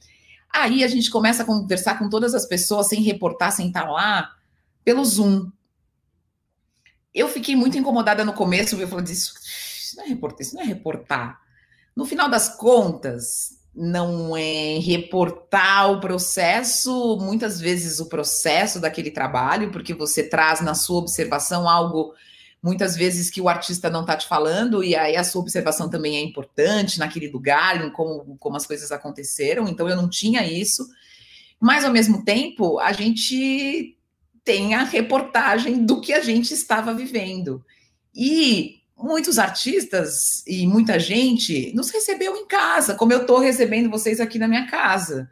Aí 0.52 0.82
a 0.82 0.88
gente 0.88 1.10
começa 1.10 1.42
a 1.42 1.46
conversar 1.46 1.98
com 1.98 2.08
todas 2.08 2.34
as 2.34 2.46
pessoas 2.46 2.88
sem 2.88 3.00
reportar, 3.02 3.52
sem 3.52 3.68
estar 3.68 3.88
lá, 3.88 4.32
pelo 4.84 5.04
Zoom. 5.04 5.50
Eu 7.16 7.28
fiquei 7.28 7.56
muito 7.56 7.78
incomodada 7.78 8.24
no 8.24 8.34
começo, 8.34 8.76
eu 8.76 8.86
falei, 8.86 9.06
isso, 9.06 9.32
não 9.96 10.04
é 10.04 10.08
reportar, 10.08 10.40
isso 10.40 10.54
não 10.54 10.62
é 10.62 10.66
reportar. 10.66 11.40
No 11.96 12.04
final 12.04 12.28
das 12.28 12.54
contas, 12.56 13.56
não 13.74 14.36
é 14.36 14.78
reportar 14.78 15.90
o 15.90 16.00
processo, 16.00 17.18
muitas 17.20 17.58
vezes 17.58 18.00
o 18.00 18.06
processo 18.06 18.78
daquele 18.78 19.10
trabalho, 19.10 19.70
porque 19.70 19.94
você 19.94 20.22
traz 20.22 20.60
na 20.60 20.74
sua 20.74 20.98
observação 20.98 21.68
algo 21.68 22.14
muitas 22.62 22.96
vezes 22.96 23.30
que 23.30 23.40
o 23.40 23.48
artista 23.48 23.88
não 23.88 24.00
está 24.00 24.16
te 24.16 24.26
falando, 24.26 24.82
e 24.82 24.96
aí 24.96 25.16
a 25.16 25.24
sua 25.24 25.40
observação 25.40 25.88
também 25.88 26.16
é 26.16 26.20
importante 26.20 26.98
naquele 26.98 27.28
lugar, 27.28 27.82
em 27.82 27.90
como, 27.90 28.36
como 28.38 28.56
as 28.56 28.66
coisas 28.66 28.90
aconteceram, 28.92 29.68
então 29.68 29.88
eu 29.88 29.96
não 29.96 30.08
tinha 30.08 30.44
isso. 30.44 30.86
Mas, 31.60 31.84
ao 31.84 31.92
mesmo 31.92 32.24
tempo, 32.24 32.78
a 32.78 32.92
gente 32.92 33.95
tem 34.46 34.74
a 34.74 34.84
reportagem 34.84 35.84
do 35.84 36.00
que 36.00 36.12
a 36.12 36.20
gente 36.20 36.54
estava 36.54 36.94
vivendo. 36.94 37.64
E 38.14 38.76
muitos 38.96 39.40
artistas 39.40 40.46
e 40.46 40.66
muita 40.68 41.00
gente 41.00 41.72
nos 41.74 41.90
recebeu 41.90 42.34
em 42.36 42.46
casa, 42.46 42.94
como 42.94 43.12
eu 43.12 43.22
estou 43.22 43.40
recebendo 43.40 43.90
vocês 43.90 44.20
aqui 44.20 44.38
na 44.38 44.46
minha 44.46 44.68
casa. 44.68 45.28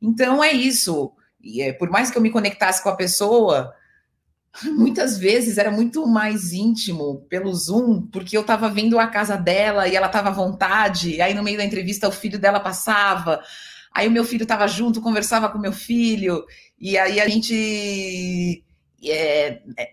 Então, 0.00 0.42
é 0.42 0.52
isso. 0.52 1.12
E 1.42 1.60
é, 1.60 1.72
por 1.72 1.90
mais 1.90 2.08
que 2.08 2.16
eu 2.16 2.22
me 2.22 2.30
conectasse 2.30 2.80
com 2.80 2.88
a 2.88 2.94
pessoa, 2.94 3.74
muitas 4.62 5.18
vezes 5.18 5.58
era 5.58 5.72
muito 5.72 6.06
mais 6.06 6.52
íntimo 6.52 7.26
pelo 7.28 7.52
Zoom, 7.52 8.02
porque 8.12 8.36
eu 8.36 8.42
estava 8.42 8.70
vendo 8.70 8.96
a 8.96 9.08
casa 9.08 9.36
dela 9.36 9.88
e 9.88 9.96
ela 9.96 10.06
estava 10.06 10.28
à 10.28 10.32
vontade. 10.32 11.20
Aí 11.20 11.34
no 11.34 11.42
meio 11.42 11.58
da 11.58 11.64
entrevista 11.64 12.08
o 12.08 12.12
filho 12.12 12.38
dela 12.38 12.60
passava, 12.60 13.42
aí 13.94 14.08
o 14.08 14.10
meu 14.10 14.24
filho 14.24 14.42
estava 14.42 14.66
junto, 14.66 15.00
conversava 15.00 15.48
com 15.48 15.58
meu 15.58 15.72
filho, 15.72 16.44
e 16.78 16.98
aí 16.98 17.20
a 17.20 17.28
gente 17.28 18.64
é, 19.04 19.60
é, 19.78 19.90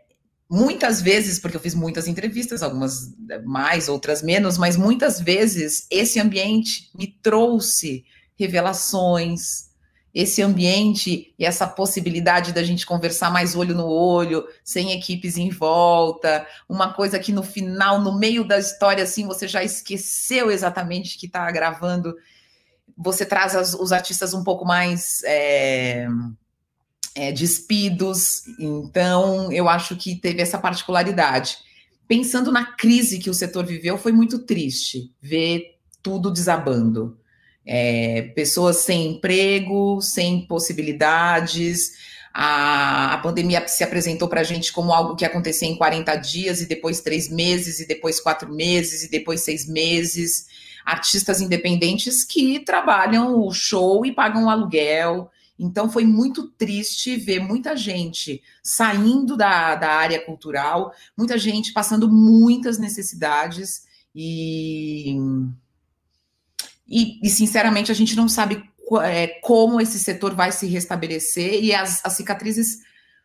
muitas 0.49 1.01
vezes, 1.01 1.39
porque 1.39 1.55
eu 1.55 1.61
fiz 1.61 1.75
muitas 1.75 2.07
entrevistas, 2.07 2.63
algumas 2.63 3.13
mais, 3.45 3.87
outras 3.87 4.23
menos, 4.23 4.57
mas 4.57 4.75
muitas 4.75 5.19
vezes 5.19 5.85
esse 5.91 6.19
ambiente 6.19 6.89
me 6.97 7.07
trouxe 7.07 8.03
revelações, 8.37 9.69
esse 10.13 10.41
ambiente 10.41 11.33
e 11.37 11.45
essa 11.45 11.67
possibilidade 11.67 12.51
da 12.51 12.63
gente 12.63 12.85
conversar 12.85 13.31
mais 13.31 13.55
olho 13.55 13.75
no 13.75 13.85
olho, 13.87 14.43
sem 14.63 14.91
equipes 14.91 15.37
em 15.37 15.49
volta, 15.49 16.47
uma 16.67 16.93
coisa 16.93 17.19
que 17.19 17.31
no 17.31 17.43
final, 17.43 18.01
no 18.01 18.17
meio 18.17 18.43
da 18.43 18.57
história, 18.57 19.03
assim, 19.03 19.27
você 19.27 19.47
já 19.47 19.63
esqueceu 19.63 20.49
exatamente 20.49 21.17
que 21.17 21.27
está 21.27 21.49
gravando, 21.51 22.15
você 22.99 23.25
traz 23.25 23.55
as, 23.55 23.73
os 23.73 23.93
artistas 23.93 24.33
um 24.33 24.43
pouco 24.43 24.65
mais 24.65 25.23
é, 25.23 26.05
é, 27.15 27.31
despidos, 27.31 28.41
então 28.59 29.49
eu 29.53 29.69
acho 29.69 29.95
que 29.95 30.15
teve 30.15 30.41
essa 30.41 30.57
particularidade. 30.57 31.59
Pensando 32.09 32.51
na 32.51 32.65
crise 32.65 33.19
que 33.19 33.29
o 33.29 33.33
setor 33.33 33.65
viveu, 33.65 33.97
foi 33.97 34.11
muito 34.11 34.39
triste 34.39 35.13
ver 35.21 35.77
tudo 36.03 36.29
desabando 36.29 37.17
é, 37.65 38.23
pessoas 38.35 38.77
sem 38.77 39.11
emprego, 39.11 40.01
sem 40.01 40.45
possibilidades. 40.47 41.91
A, 42.33 43.13
a 43.13 43.17
pandemia 43.19 43.65
se 43.67 43.83
apresentou 43.83 44.27
para 44.27 44.41
a 44.41 44.43
gente 44.43 44.73
como 44.73 44.91
algo 44.91 45.15
que 45.15 45.23
acontecia 45.23 45.67
em 45.67 45.77
40 45.77 46.15
dias, 46.15 46.61
e 46.61 46.65
depois 46.65 46.99
três 46.99 47.29
meses, 47.29 47.79
e 47.79 47.87
depois 47.87 48.19
quatro 48.19 48.51
meses, 48.51 49.03
e 49.03 49.09
depois 49.09 49.41
seis 49.41 49.67
meses. 49.67 50.47
Artistas 50.89 51.41
independentes 51.41 52.23
que 52.23 52.59
trabalham 52.59 53.39
o 53.39 53.51
show 53.51 54.05
e 54.05 54.11
pagam 54.11 54.45
o 54.45 54.49
aluguel. 54.49 55.29
Então 55.57 55.89
foi 55.89 56.05
muito 56.05 56.47
triste 56.47 57.15
ver 57.15 57.39
muita 57.39 57.75
gente 57.75 58.41
saindo 58.63 59.35
da, 59.35 59.75
da 59.75 59.89
área 59.89 60.25
cultural, 60.25 60.93
muita 61.17 61.37
gente 61.37 61.73
passando 61.73 62.09
muitas 62.09 62.77
necessidades 62.77 63.83
e 64.15 65.15
e, 66.89 67.19
e, 67.21 67.29
sinceramente, 67.29 67.91
a 67.91 67.95
gente 67.95 68.15
não 68.15 68.27
sabe 68.27 68.63
é, 69.03 69.27
como 69.43 69.79
esse 69.79 69.99
setor 69.99 70.33
vai 70.33 70.51
se 70.51 70.65
restabelecer 70.65 71.63
e 71.63 71.73
as, 71.73 72.03
as 72.03 72.13
cicatrizes 72.13 72.79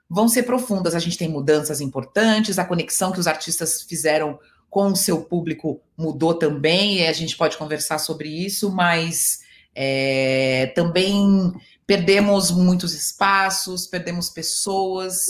vão 0.08 0.28
ser 0.28 0.42
profundas. 0.42 0.94
A 0.94 0.98
gente 0.98 1.16
tem 1.16 1.28
mudanças 1.28 1.80
importantes, 1.80 2.58
a 2.58 2.64
conexão 2.64 3.10
que 3.10 3.18
os 3.18 3.26
artistas 3.26 3.82
fizeram 3.82 4.38
com 4.74 4.88
o 4.88 4.96
seu 4.96 5.22
público 5.22 5.80
mudou 5.96 6.34
também, 6.34 6.98
e 6.98 7.06
a 7.06 7.12
gente 7.12 7.36
pode 7.36 7.56
conversar 7.56 7.98
sobre 7.98 8.28
isso, 8.28 8.72
mas 8.72 9.38
é, 9.72 10.72
também 10.74 11.52
perdemos 11.86 12.50
muitos 12.50 12.92
espaços, 12.92 13.86
perdemos 13.86 14.28
pessoas 14.28 15.26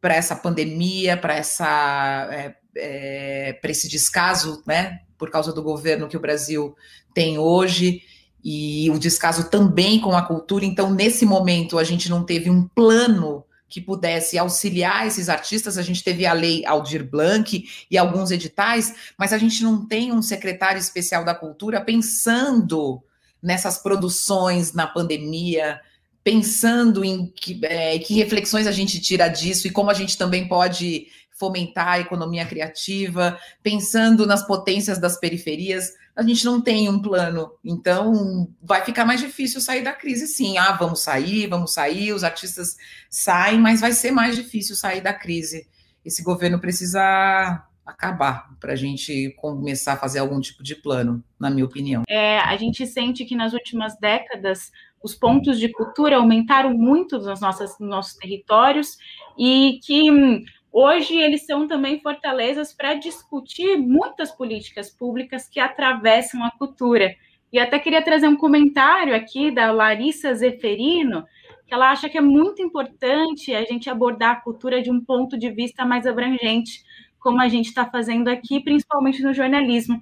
para 0.00 0.14
essa 0.14 0.34
pandemia, 0.34 1.14
para 1.14 1.36
essa 1.36 2.26
é, 2.32 2.54
é, 2.74 3.52
para 3.52 3.70
esse 3.70 3.86
descaso, 3.86 4.62
né, 4.66 5.00
por 5.18 5.30
causa 5.30 5.52
do 5.52 5.62
governo 5.62 6.08
que 6.08 6.16
o 6.16 6.20
Brasil 6.20 6.74
tem 7.12 7.38
hoje 7.38 8.00
e 8.42 8.88
o 8.88 8.98
descaso 8.98 9.50
também 9.50 10.00
com 10.00 10.16
a 10.16 10.22
cultura. 10.22 10.64
Então, 10.64 10.90
nesse 10.90 11.26
momento, 11.26 11.78
a 11.78 11.84
gente 11.84 12.08
não 12.08 12.24
teve 12.24 12.48
um 12.48 12.66
plano 12.66 13.44
que 13.70 13.80
pudesse 13.80 14.36
auxiliar 14.36 15.06
esses 15.06 15.28
artistas. 15.28 15.78
A 15.78 15.82
gente 15.82 16.02
teve 16.02 16.26
a 16.26 16.32
lei 16.32 16.66
Aldir 16.66 17.08
Blanc 17.08 17.64
e 17.88 17.96
alguns 17.96 18.32
editais, 18.32 18.92
mas 19.16 19.32
a 19.32 19.38
gente 19.38 19.62
não 19.62 19.86
tem 19.86 20.12
um 20.12 20.20
secretário 20.20 20.80
especial 20.80 21.24
da 21.24 21.34
cultura 21.34 21.80
pensando 21.80 23.00
nessas 23.40 23.78
produções 23.78 24.74
na 24.74 24.88
pandemia, 24.88 25.80
pensando 26.22 27.04
em 27.04 27.26
que, 27.26 27.60
é, 27.62 27.98
que 28.00 28.14
reflexões 28.14 28.66
a 28.66 28.72
gente 28.72 29.00
tira 29.00 29.28
disso 29.28 29.68
e 29.68 29.70
como 29.70 29.88
a 29.88 29.94
gente 29.94 30.18
também 30.18 30.48
pode 30.48 31.06
fomentar 31.30 31.88
a 31.88 32.00
economia 32.00 32.44
criativa, 32.44 33.38
pensando 33.62 34.26
nas 34.26 34.46
potências 34.46 34.98
das 34.98 35.18
periferias 35.18 35.92
a 36.20 36.22
gente 36.22 36.44
não 36.44 36.60
tem 36.60 36.86
um 36.86 37.00
plano. 37.00 37.50
Então, 37.64 38.46
vai 38.62 38.84
ficar 38.84 39.06
mais 39.06 39.20
difícil 39.20 39.58
sair 39.58 39.82
da 39.82 39.94
crise, 39.94 40.26
sim. 40.26 40.58
Ah, 40.58 40.72
vamos 40.72 41.00
sair, 41.00 41.46
vamos 41.46 41.72
sair, 41.72 42.12
os 42.12 42.22
artistas 42.22 42.76
saem, 43.08 43.58
mas 43.58 43.80
vai 43.80 43.92
ser 43.92 44.10
mais 44.10 44.36
difícil 44.36 44.76
sair 44.76 45.00
da 45.00 45.14
crise. 45.14 45.66
Esse 46.04 46.22
governo 46.22 46.60
precisa 46.60 47.64
acabar 47.86 48.50
para 48.60 48.74
a 48.74 48.76
gente 48.76 49.34
começar 49.38 49.94
a 49.94 49.96
fazer 49.96 50.18
algum 50.18 50.38
tipo 50.40 50.62
de 50.62 50.74
plano, 50.74 51.24
na 51.38 51.48
minha 51.48 51.64
opinião. 51.64 52.02
É, 52.06 52.38
a 52.38 52.54
gente 52.58 52.86
sente 52.86 53.24
que 53.24 53.34
nas 53.34 53.54
últimas 53.54 53.98
décadas 53.98 54.70
os 55.02 55.14
pontos 55.14 55.58
de 55.58 55.70
cultura 55.70 56.16
aumentaram 56.16 56.74
muito 56.74 57.18
nos, 57.18 57.40
nossas, 57.40 57.78
nos 57.80 57.88
nossos 57.88 58.14
territórios 58.16 58.98
e 59.38 59.80
que 59.82 60.44
Hoje, 60.72 61.16
eles 61.16 61.46
são 61.46 61.66
também 61.66 62.00
fortalezas 62.00 62.72
para 62.72 62.94
discutir 62.94 63.76
muitas 63.76 64.30
políticas 64.30 64.88
públicas 64.88 65.48
que 65.48 65.58
atravessam 65.58 66.44
a 66.44 66.50
cultura. 66.50 67.14
E 67.52 67.58
até 67.58 67.78
queria 67.78 68.02
trazer 68.02 68.28
um 68.28 68.36
comentário 68.36 69.14
aqui 69.14 69.50
da 69.50 69.72
Larissa 69.72 70.32
Zeferino, 70.32 71.24
que 71.66 71.74
ela 71.74 71.90
acha 71.90 72.08
que 72.08 72.18
é 72.18 72.20
muito 72.20 72.62
importante 72.62 73.52
a 73.52 73.64
gente 73.64 73.90
abordar 73.90 74.36
a 74.36 74.40
cultura 74.40 74.80
de 74.80 74.90
um 74.90 75.04
ponto 75.04 75.36
de 75.36 75.50
vista 75.50 75.84
mais 75.84 76.06
abrangente, 76.06 76.84
como 77.18 77.40
a 77.40 77.48
gente 77.48 77.66
está 77.66 77.84
fazendo 77.84 78.28
aqui, 78.28 78.60
principalmente 78.60 79.22
no 79.22 79.34
jornalismo. 79.34 80.00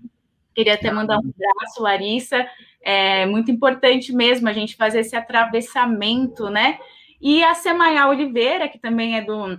Queria 0.55 0.75
até 0.75 0.91
mandar 0.91 1.17
um 1.17 1.31
abraço, 1.31 1.83
Larissa. 1.83 2.47
É 2.83 3.25
muito 3.27 3.51
importante 3.51 4.13
mesmo 4.13 4.49
a 4.49 4.53
gente 4.53 4.77
fazer 4.77 5.01
esse 5.01 5.17
atravessamento, 5.17 6.51
né? 6.51 6.79
E 7.21 7.43
a 7.43 7.55
Semaia 7.55 8.07
Oliveira, 8.07 8.69
que 8.69 8.79
também 8.79 9.17
é 9.17 9.23
do 9.23 9.59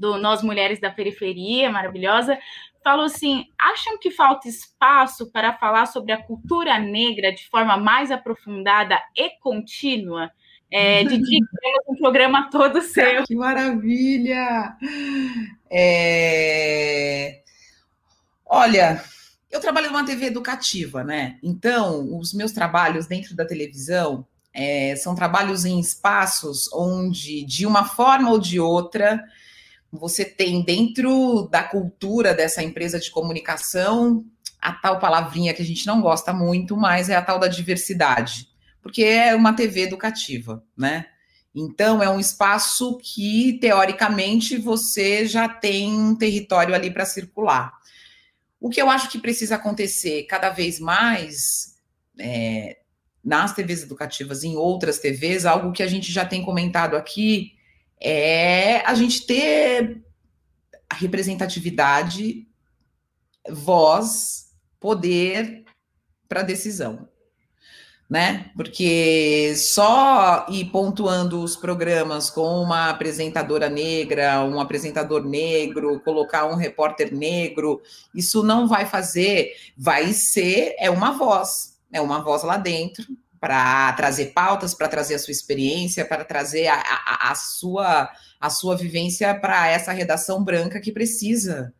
do 0.00 0.18
Nós 0.18 0.42
Mulheres 0.42 0.80
da 0.80 0.90
Periferia, 0.90 1.70
maravilhosa, 1.70 2.38
falou 2.82 3.04
assim: 3.04 3.44
acham 3.58 3.98
que 3.98 4.10
falta 4.10 4.48
espaço 4.48 5.30
para 5.30 5.52
falar 5.52 5.86
sobre 5.86 6.12
a 6.12 6.22
cultura 6.22 6.78
negra 6.78 7.32
de 7.32 7.46
forma 7.48 7.76
mais 7.76 8.10
aprofundada 8.10 9.00
e 9.14 9.30
contínua? 9.40 10.30
É, 10.70 11.04
Didi, 11.04 11.38
um 11.86 11.96
programa 11.96 12.48
todo 12.50 12.80
seu. 12.82 13.24
Que 13.24 13.34
maravilha! 13.34 14.76
É... 15.70 17.42
Olha, 18.46 19.04
eu 19.50 19.60
trabalho 19.60 19.88
numa 19.88 20.04
TV 20.04 20.26
educativa, 20.26 21.04
né? 21.04 21.38
Então, 21.42 22.18
os 22.18 22.32
meus 22.32 22.52
trabalhos 22.52 23.06
dentro 23.06 23.36
da 23.36 23.44
televisão 23.44 24.26
é, 24.52 24.96
são 24.96 25.14
trabalhos 25.14 25.64
em 25.64 25.78
espaços 25.78 26.68
onde, 26.72 27.44
de 27.44 27.66
uma 27.66 27.84
forma 27.84 28.30
ou 28.30 28.38
de 28.38 28.58
outra, 28.58 29.22
você 29.92 30.24
tem 30.24 30.64
dentro 30.64 31.48
da 31.50 31.62
cultura 31.62 32.32
dessa 32.32 32.62
empresa 32.62 32.98
de 32.98 33.10
comunicação 33.10 34.24
a 34.60 34.72
tal 34.72 34.98
palavrinha 34.98 35.54
que 35.54 35.62
a 35.62 35.64
gente 35.64 35.86
não 35.86 36.00
gosta 36.00 36.32
muito, 36.32 36.76
mas 36.76 37.08
é 37.08 37.16
a 37.16 37.22
tal 37.22 37.38
da 37.38 37.48
diversidade, 37.48 38.48
porque 38.82 39.02
é 39.02 39.34
uma 39.34 39.54
TV 39.54 39.82
educativa, 39.82 40.62
né? 40.76 41.06
Então, 41.54 42.02
é 42.02 42.08
um 42.08 42.20
espaço 42.20 42.98
que, 42.98 43.58
teoricamente, 43.60 44.56
você 44.56 45.26
já 45.26 45.48
tem 45.48 45.92
um 45.92 46.14
território 46.14 46.74
ali 46.74 46.90
para 46.90 47.04
circular. 47.04 47.72
O 48.60 48.68
que 48.68 48.80
eu 48.80 48.88
acho 48.88 49.10
que 49.10 49.18
precisa 49.18 49.56
acontecer 49.56 50.24
cada 50.24 50.50
vez 50.50 50.78
mais 50.78 51.76
é, 52.18 52.78
nas 53.24 53.52
TVs 53.52 53.82
educativas, 53.82 54.44
em 54.44 54.56
outras 54.56 54.98
TVs, 54.98 55.44
algo 55.44 55.72
que 55.72 55.82
a 55.82 55.88
gente 55.88 56.12
já 56.12 56.24
tem 56.24 56.44
comentado 56.44 56.96
aqui, 56.96 57.52
é 58.00 58.80
a 58.86 58.94
gente 58.94 59.26
ter 59.26 60.02
representatividade, 60.92 62.46
voz, 63.48 64.52
poder 64.78 65.64
para 66.28 66.42
decisão 66.42 67.08
né? 68.10 68.50
Porque 68.56 69.54
só 69.54 70.44
ir 70.48 70.64
pontuando 70.64 71.44
os 71.44 71.54
programas 71.54 72.28
com 72.28 72.60
uma 72.60 72.90
apresentadora 72.90 73.70
negra, 73.70 74.42
um 74.44 74.58
apresentador 74.58 75.24
negro, 75.24 76.00
colocar 76.00 76.46
um 76.46 76.56
repórter 76.56 77.14
negro, 77.14 77.80
isso 78.12 78.42
não 78.42 78.66
vai 78.66 78.84
fazer, 78.84 79.52
vai 79.78 80.12
ser 80.12 80.74
é 80.80 80.90
uma 80.90 81.12
voz, 81.12 81.78
é 81.92 82.00
uma 82.00 82.20
voz 82.20 82.42
lá 82.42 82.56
dentro 82.56 83.04
para 83.40 83.92
trazer 83.94 84.26
pautas, 84.26 84.74
para 84.74 84.88
trazer 84.88 85.14
a 85.14 85.18
sua 85.18 85.32
experiência, 85.32 86.04
para 86.04 86.24
trazer 86.24 86.68
a, 86.68 86.76
a, 86.76 87.30
a, 87.30 87.34
sua 87.34 88.10
a 88.38 88.50
sua 88.50 88.76
vivência 88.76 89.34
para 89.34 89.68
essa 89.68 89.92
redação 89.92 90.42
branca 90.42 90.80
que 90.80 90.92
precisa 90.92 91.74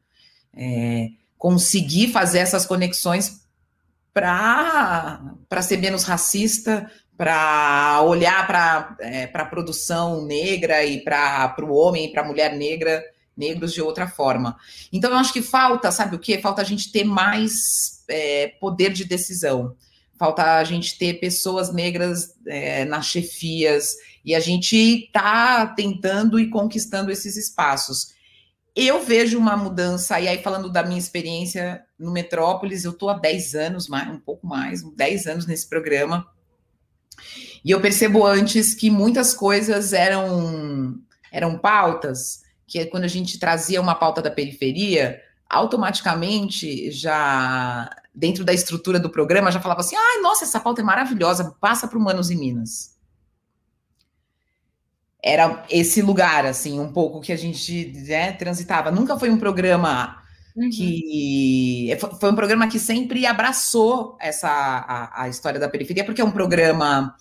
é, 0.55 1.09
conseguir 1.38 2.12
fazer 2.12 2.38
essas 2.38 2.66
conexões 2.66 3.40
para 4.12 5.62
ser 5.62 5.79
menos 5.79 6.05
racista, 6.05 6.90
para 7.16 8.03
olhar 8.03 8.46
para 8.46 8.96
é, 9.01 9.31
a 9.33 9.44
produção 9.44 10.25
negra 10.25 10.85
e 10.85 11.03
para 11.03 11.55
o 11.61 11.75
homem 11.75 12.07
e 12.07 12.12
para 12.12 12.23
a 12.23 12.27
mulher 12.27 12.57
negra, 12.57 13.03
negros 13.37 13.73
de 13.73 13.81
outra 13.81 14.07
forma. 14.09 14.57
Então, 14.92 15.11
eu 15.11 15.16
acho 15.16 15.33
que 15.33 15.42
falta, 15.42 15.92
sabe 15.92 16.16
o 16.16 16.18
que? 16.18 16.38
Falta 16.38 16.62
a 16.62 16.64
gente 16.64 16.90
ter 16.90 17.05
mais 17.05 18.05
é, 18.09 18.49
poder 18.61 18.92
de 18.92 19.05
decisão. 19.05 19.77
Falta 20.20 20.59
a 20.59 20.64
gente 20.64 20.98
ter 20.98 21.14
pessoas 21.14 21.72
negras 21.72 22.35
é, 22.46 22.85
nas 22.85 23.06
chefias, 23.06 23.96
e 24.22 24.35
a 24.35 24.40
gente 24.40 24.76
está 24.76 25.66
tentando 25.68 26.38
e 26.38 26.50
conquistando 26.50 27.11
esses 27.11 27.38
espaços. 27.38 28.12
Eu 28.76 29.02
vejo 29.02 29.38
uma 29.38 29.56
mudança, 29.56 30.20
e 30.20 30.28
aí 30.28 30.42
falando 30.42 30.70
da 30.70 30.83
minha 30.83 30.98
experiência 30.98 31.83
no 31.98 32.12
Metrópolis, 32.12 32.85
eu 32.85 32.90
estou 32.90 33.09
há 33.09 33.18
10 33.18 33.54
anos, 33.54 33.88
mais, 33.88 34.11
um 34.11 34.20
pouco 34.20 34.46
mais, 34.46 34.83
10 34.83 35.26
anos 35.26 35.46
nesse 35.46 35.66
programa, 35.66 36.26
e 37.64 37.70
eu 37.70 37.80
percebo 37.80 38.26
antes 38.26 38.74
que 38.74 38.90
muitas 38.90 39.33
coisas 39.33 39.94
eram, 39.94 40.98
eram 41.33 41.56
pautas, 41.56 42.42
que 42.66 42.78
é 42.78 42.85
quando 42.85 43.04
a 43.04 43.09
gente 43.09 43.38
trazia 43.38 43.80
uma 43.80 43.94
pauta 43.94 44.20
da 44.20 44.30
periferia, 44.30 45.18
automaticamente 45.48 46.90
já 46.90 47.90
dentro 48.20 48.44
da 48.44 48.52
estrutura 48.52 49.00
do 49.00 49.11
programa 49.11 49.50
já 49.50 49.61
falava 49.61 49.80
assim: 49.80 49.96
ai, 49.96 50.20
nossa, 50.20 50.44
essa 50.44 50.61
pauta 50.61 50.80
é 50.83 50.85
maravilhosa, 50.85 51.56
passa 51.61 51.88
para 51.88 51.98
Humanos 51.98 52.30
e 52.30 52.37
Minas 52.37 53.00
era 55.22 55.64
esse 55.70 56.00
lugar, 56.00 56.46
assim, 56.46 56.80
um 56.80 56.92
pouco 56.92 57.20
que 57.20 57.33
a 57.33 57.37
gente 57.37 57.92
né, 58.06 58.33
transitava. 58.33 58.90
Nunca 58.90 59.18
foi 59.18 59.30
um 59.30 59.38
programa 59.38 60.16
uhum. 60.56 60.70
que. 60.70 61.96
Foi 62.18 62.30
um 62.30 62.35
programa 62.35 62.68
que 62.68 62.78
sempre 62.78 63.26
abraçou 63.26 64.16
essa 64.20 64.48
a, 64.48 65.24
a, 65.24 65.28
história 65.28 65.61
da 65.61 65.68
periferia, 65.68 66.04
porque 66.04 66.20
é 66.20 66.24
um 66.24 66.30
programa 66.30 67.14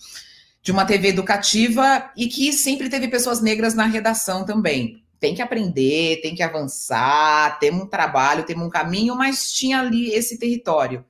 de 0.62 0.72
uma 0.72 0.86
TV 0.86 1.10
educativa 1.10 2.10
e 2.16 2.28
que 2.28 2.54
sempre 2.54 2.90
teve 2.90 3.08
pessoas 3.08 3.42
negras 3.42 3.74
na 3.74 3.86
redação 3.86 4.46
também. 4.46 5.04
Tem 5.20 5.36
que 5.36 5.42
aprender, 5.42 6.22
tem 6.22 6.34
que 6.34 6.44
avançar, 6.44 7.60
tem 7.60 7.72
um 7.72 7.86
trabalho, 7.86 8.46
tem 8.46 8.58
um 8.58 8.70
caminho, 8.70 9.16
mas 9.16 9.52
tinha 9.52 9.80
ali 9.80 10.12
esse 10.12 10.38
território 10.38 11.04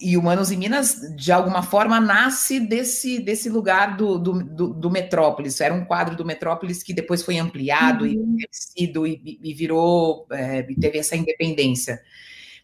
e 0.00 0.16
Humanos 0.16 0.50
em 0.50 0.56
Minas, 0.56 1.00
de 1.16 1.32
alguma 1.32 1.62
forma, 1.62 1.98
nasce 2.00 2.60
desse, 2.60 3.18
desse 3.18 3.48
lugar 3.48 3.96
do, 3.96 4.16
do, 4.16 4.42
do, 4.42 4.74
do 4.74 4.90
Metrópolis. 4.90 5.60
Era 5.60 5.74
um 5.74 5.84
quadro 5.84 6.14
do 6.14 6.24
Metrópolis 6.24 6.82
que 6.82 6.94
depois 6.94 7.22
foi 7.22 7.38
ampliado 7.38 8.04
uhum. 8.04 8.36
e 8.38 8.46
crescido 8.46 9.06
e, 9.06 9.40
e 9.42 9.52
virou, 9.52 10.26
é, 10.30 10.62
teve 10.62 10.98
essa 10.98 11.16
independência. 11.16 12.00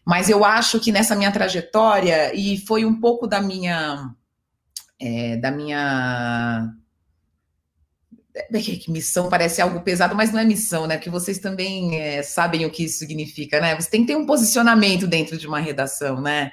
Mas 0.05 0.29
eu 0.29 0.45
acho 0.45 0.79
que 0.79 0.91
nessa 0.91 1.15
minha 1.15 1.31
trajetória, 1.31 2.33
e 2.33 2.57
foi 2.57 2.85
um 2.85 2.99
pouco 2.99 3.27
da 3.27 3.41
minha. 3.41 4.11
É, 4.99 5.35
da 5.37 5.51
minha. 5.51 6.73
É, 8.39 8.59
que 8.59 8.91
missão 8.91 9.29
parece 9.29 9.61
algo 9.61 9.81
pesado, 9.81 10.15
mas 10.15 10.31
não 10.31 10.39
é 10.39 10.45
missão, 10.45 10.87
né? 10.87 10.97
Porque 10.97 11.09
vocês 11.09 11.39
também 11.39 11.99
é, 11.99 12.23
sabem 12.23 12.65
o 12.65 12.69
que 12.69 12.85
isso 12.85 12.99
significa, 12.99 13.59
né? 13.59 13.75
Você 13.75 13.89
tem 13.89 14.01
que 14.01 14.07
ter 14.07 14.15
um 14.15 14.25
posicionamento 14.25 15.05
dentro 15.05 15.37
de 15.37 15.47
uma 15.47 15.59
redação, 15.59 16.21
né? 16.21 16.51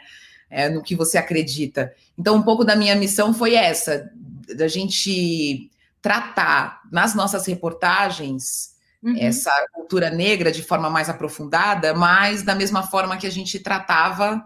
é, 0.50 0.68
no 0.68 0.82
que 0.82 0.94
você 0.94 1.18
acredita. 1.18 1.92
Então, 2.18 2.36
um 2.36 2.42
pouco 2.42 2.64
da 2.64 2.76
minha 2.76 2.94
missão 2.94 3.34
foi 3.34 3.54
essa, 3.54 4.10
da 4.56 4.68
gente 4.68 5.70
tratar 6.00 6.82
nas 6.90 7.14
nossas 7.14 7.46
reportagens 7.46 8.74
uhum. 9.02 9.16
essa 9.18 9.50
cultura 9.72 10.10
negra 10.10 10.52
de 10.52 10.62
forma 10.62 10.88
mais 10.88 11.08
aprofundada, 11.08 11.94
mas 11.94 12.42
da 12.42 12.54
mesma 12.54 12.84
forma 12.84 13.16
que 13.16 13.26
a 13.26 13.30
gente 13.30 13.58
tratava 13.58 14.42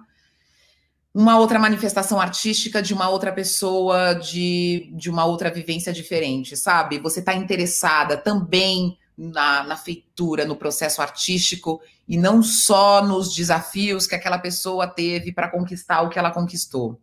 uma 1.13 1.39
outra 1.39 1.59
manifestação 1.59 2.21
artística 2.21 2.81
de 2.81 2.95
uma 2.95 3.09
outra 3.09 3.33
pessoa, 3.33 4.15
de, 4.15 4.93
de 4.95 5.11
uma 5.11 5.25
outra 5.25 5.51
vivência 5.51 5.93
diferente, 5.93 6.57
sabe? 6.57 6.99
Você 6.99 7.21
está 7.21 7.35
interessada 7.35 8.17
também 8.17 8.97
na, 9.17 9.65
na 9.65 9.77
feitura, 9.77 10.45
no 10.45 10.57
processo 10.57 11.03
artístico 11.03 11.81
e 12.09 12.17
não 12.17 12.43
só 12.43 13.05
nos 13.05 13.35
desafios 13.35 14.07
que 14.07 14.15
aquela 14.15 14.39
pessoa 14.39 14.87
teve 14.87 15.33
para 15.33 15.51
conquistar 15.51 16.03
o 16.03 16.09
que 16.09 16.19
ela 16.19 16.31
conquistou, 16.31 16.99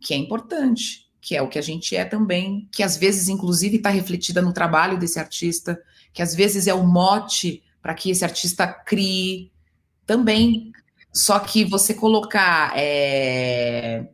que 0.00 0.12
é 0.12 0.16
importante, 0.16 1.08
que 1.20 1.34
é 1.34 1.40
o 1.40 1.48
que 1.48 1.58
a 1.58 1.62
gente 1.62 1.96
é 1.96 2.04
também, 2.04 2.68
que 2.70 2.82
às 2.82 2.96
vezes, 2.96 3.28
inclusive, 3.28 3.76
está 3.76 3.88
refletida 3.88 4.42
no 4.42 4.52
trabalho 4.52 4.98
desse 4.98 5.18
artista, 5.18 5.80
que 6.12 6.20
às 6.20 6.34
vezes 6.34 6.66
é 6.66 6.74
o 6.74 6.86
mote 6.86 7.62
para 7.80 7.94
que 7.94 8.10
esse 8.10 8.24
artista 8.24 8.66
crie 8.66 9.50
também. 10.04 10.70
Só 11.14 11.38
que 11.38 11.64
você 11.64 11.94
colocar 11.94 12.72
é, 12.76 14.04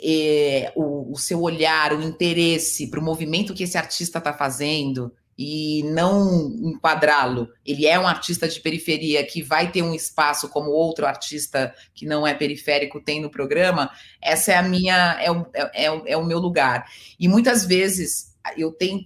é, 0.00 0.72
o, 0.76 1.12
o 1.12 1.16
seu 1.16 1.42
olhar, 1.42 1.92
o 1.92 2.02
interesse 2.02 2.86
para 2.86 3.00
o 3.00 3.02
movimento 3.02 3.52
que 3.52 3.64
esse 3.64 3.76
artista 3.76 4.18
está 4.18 4.32
fazendo, 4.32 5.12
e 5.38 5.82
não 5.84 6.50
enquadrá-lo. 6.62 7.48
Ele 7.64 7.86
é 7.86 7.98
um 7.98 8.06
artista 8.06 8.48
de 8.48 8.58
periferia 8.60 9.24
que 9.24 9.42
vai 9.42 9.70
ter 9.70 9.82
um 9.82 9.94
espaço 9.94 10.48
como 10.48 10.70
outro 10.70 11.06
artista 11.06 11.74
que 11.94 12.06
não 12.06 12.26
é 12.26 12.32
periférico 12.32 13.00
tem 13.00 13.20
no 13.20 13.30
programa. 13.30 13.90
Essa 14.20 14.52
é 14.52 14.56
a 14.56 14.62
minha 14.62 15.18
é 15.20 15.30
o, 15.30 15.46
é, 15.52 15.86
é, 15.86 16.12
é 16.12 16.16
o 16.16 16.24
meu 16.24 16.38
lugar. 16.38 16.86
E 17.20 17.28
muitas 17.28 17.66
vezes 17.66 18.34
eu 18.56 18.72
tento 18.72 19.02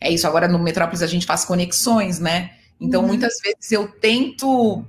é 0.00 0.10
isso. 0.10 0.26
Agora 0.26 0.48
no 0.48 0.58
Metrópolis 0.58 1.02
a 1.02 1.06
gente 1.06 1.26
faz 1.26 1.44
conexões, 1.44 2.18
né? 2.18 2.56
Então 2.82 3.02
uhum. 3.02 3.08
muitas 3.08 3.38
vezes 3.40 3.70
eu 3.70 3.88
tento 3.88 4.84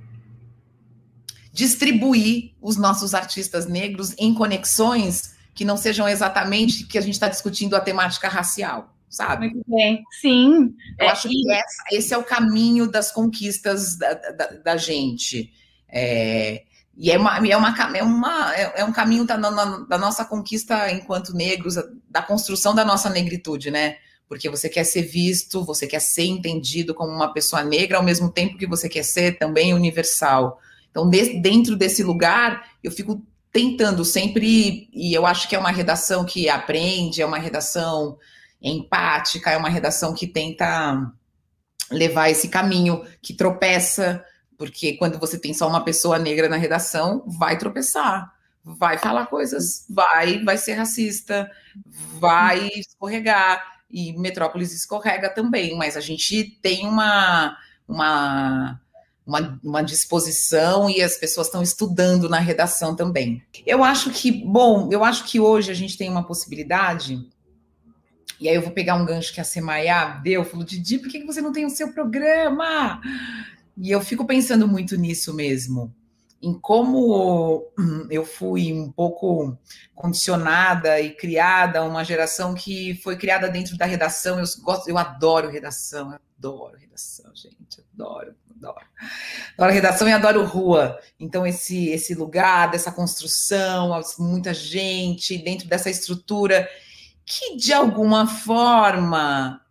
distribuir 1.52 2.52
os 2.60 2.76
nossos 2.76 3.14
artistas 3.14 3.66
negros 3.66 4.14
em 4.18 4.34
conexões 4.34 5.34
que 5.54 5.64
não 5.64 5.76
sejam 5.76 6.08
exatamente 6.08 6.84
que 6.84 6.98
a 6.98 7.00
gente 7.00 7.14
está 7.14 7.28
discutindo 7.28 7.76
a 7.76 7.80
temática 7.80 8.28
racial 8.28 8.94
sabe? 9.14 9.48
Muito 9.48 9.64
bem, 9.68 10.02
sim. 10.20 10.74
Eu 10.98 11.06
é, 11.06 11.10
acho 11.10 11.28
que 11.28 11.52
essa, 11.52 11.84
esse 11.92 12.12
é 12.12 12.18
o 12.18 12.24
caminho 12.24 12.90
das 12.90 13.12
conquistas 13.12 13.96
da, 13.96 14.14
da, 14.14 14.46
da 14.46 14.76
gente. 14.76 15.52
É, 15.88 16.64
e 16.96 17.10
é, 17.10 17.18
uma, 17.18 17.36
é, 17.38 17.56
uma, 17.56 17.74
é, 17.96 18.02
uma, 18.02 18.54
é, 18.54 18.84
um 18.84 18.92
caminho 18.92 19.24
da, 19.24 19.36
da 19.36 19.98
nossa 19.98 20.24
conquista 20.24 20.90
enquanto 20.92 21.32
negros, 21.32 21.76
da 22.08 22.22
construção 22.22 22.74
da 22.74 22.84
nossa 22.84 23.08
negritude, 23.08 23.70
né? 23.70 23.96
Porque 24.28 24.48
você 24.48 24.68
quer 24.68 24.84
ser 24.84 25.02
visto, 25.02 25.64
você 25.64 25.86
quer 25.86 26.00
ser 26.00 26.24
entendido 26.24 26.94
como 26.94 27.12
uma 27.12 27.32
pessoa 27.32 27.62
negra, 27.62 27.98
ao 27.98 28.02
mesmo 28.02 28.30
tempo 28.30 28.56
que 28.56 28.66
você 28.66 28.88
quer 28.88 29.02
ser 29.02 29.38
também 29.38 29.74
universal. 29.74 30.58
Então, 30.90 31.08
de, 31.08 31.40
dentro 31.40 31.76
desse 31.76 32.02
lugar, 32.02 32.68
eu 32.82 32.90
fico 32.90 33.22
tentando 33.52 34.04
sempre, 34.04 34.88
e 34.92 35.14
eu 35.14 35.24
acho 35.24 35.48
que 35.48 35.54
é 35.54 35.58
uma 35.58 35.70
redação 35.70 36.24
que 36.24 36.48
aprende, 36.48 37.22
é 37.22 37.26
uma 37.26 37.38
redação 37.38 38.18
empática, 38.60 39.50
é 39.50 39.56
uma 39.56 39.68
redação 39.68 40.14
que 40.14 40.26
tenta 40.26 41.12
levar 41.90 42.30
esse 42.30 42.48
caminho, 42.48 43.04
que 43.22 43.34
tropeça, 43.34 44.24
porque 44.56 44.94
quando 44.94 45.18
você 45.18 45.38
tem 45.38 45.52
só 45.52 45.68
uma 45.68 45.84
pessoa 45.84 46.18
negra 46.18 46.48
na 46.48 46.56
redação, 46.56 47.22
vai 47.26 47.58
tropeçar, 47.58 48.32
vai 48.64 48.98
falar 48.98 49.26
coisas, 49.26 49.84
vai, 49.88 50.42
vai 50.42 50.56
ser 50.56 50.74
racista, 50.74 51.50
vai 52.18 52.68
escorregar, 52.74 53.62
e 53.94 54.12
Metrópolis 54.18 54.72
escorrega 54.72 55.30
também, 55.30 55.76
mas 55.78 55.96
a 55.96 56.00
gente 56.00 56.58
tem 56.60 56.84
uma, 56.84 57.56
uma, 57.86 58.80
uma, 59.24 59.60
uma 59.62 59.82
disposição 59.82 60.90
e 60.90 61.00
as 61.00 61.16
pessoas 61.16 61.46
estão 61.46 61.62
estudando 61.62 62.28
na 62.28 62.40
redação 62.40 62.96
também. 62.96 63.40
Eu 63.64 63.84
acho 63.84 64.10
que, 64.10 64.32
bom, 64.32 64.88
eu 64.90 65.04
acho 65.04 65.24
que 65.26 65.38
hoje 65.38 65.70
a 65.70 65.74
gente 65.74 65.96
tem 65.96 66.10
uma 66.10 66.26
possibilidade 66.26 67.24
e 68.40 68.48
aí 68.48 68.56
eu 68.56 68.62
vou 68.62 68.72
pegar 68.72 68.96
um 68.96 69.06
gancho 69.06 69.32
que 69.32 69.40
a 69.40 69.44
Semaia 69.44 70.20
deu, 70.24 70.44
falou, 70.44 70.66
Didi, 70.66 70.98
por 70.98 71.08
que 71.08 71.24
você 71.24 71.40
não 71.40 71.52
tem 71.52 71.64
o 71.64 71.70
seu 71.70 71.92
programa? 71.92 73.00
E 73.78 73.92
eu 73.92 74.00
fico 74.00 74.26
pensando 74.26 74.66
muito 74.66 74.96
nisso 74.96 75.32
mesmo, 75.32 75.94
em 76.44 76.52
como 76.52 77.72
eu 78.10 78.24
fui 78.24 78.70
um 78.72 78.92
pouco 78.92 79.56
condicionada 79.94 81.00
e 81.00 81.10
criada 81.10 81.82
uma 81.82 82.04
geração 82.04 82.54
que 82.54 82.94
foi 83.02 83.16
criada 83.16 83.48
dentro 83.48 83.78
da 83.78 83.86
redação. 83.86 84.38
Eu 84.38 84.44
gosto, 84.62 84.88
eu 84.88 84.98
adoro 84.98 85.48
redação, 85.48 86.16
adoro 86.38 86.76
redação, 86.76 87.30
gente, 87.34 87.82
adoro, 87.94 88.34
adoro. 88.56 88.86
Adoro 89.56 89.72
redação 89.72 90.06
e 90.06 90.12
adoro 90.12 90.44
rua. 90.44 91.00
Então, 91.18 91.46
esse, 91.46 91.88
esse 91.88 92.14
lugar 92.14 92.70
dessa 92.70 92.92
construção, 92.92 93.98
muita 94.18 94.52
gente 94.52 95.38
dentro 95.38 95.66
dessa 95.66 95.88
estrutura 95.88 96.68
que, 97.24 97.56
de 97.56 97.72
alguma 97.72 98.26
forma, 98.26 99.63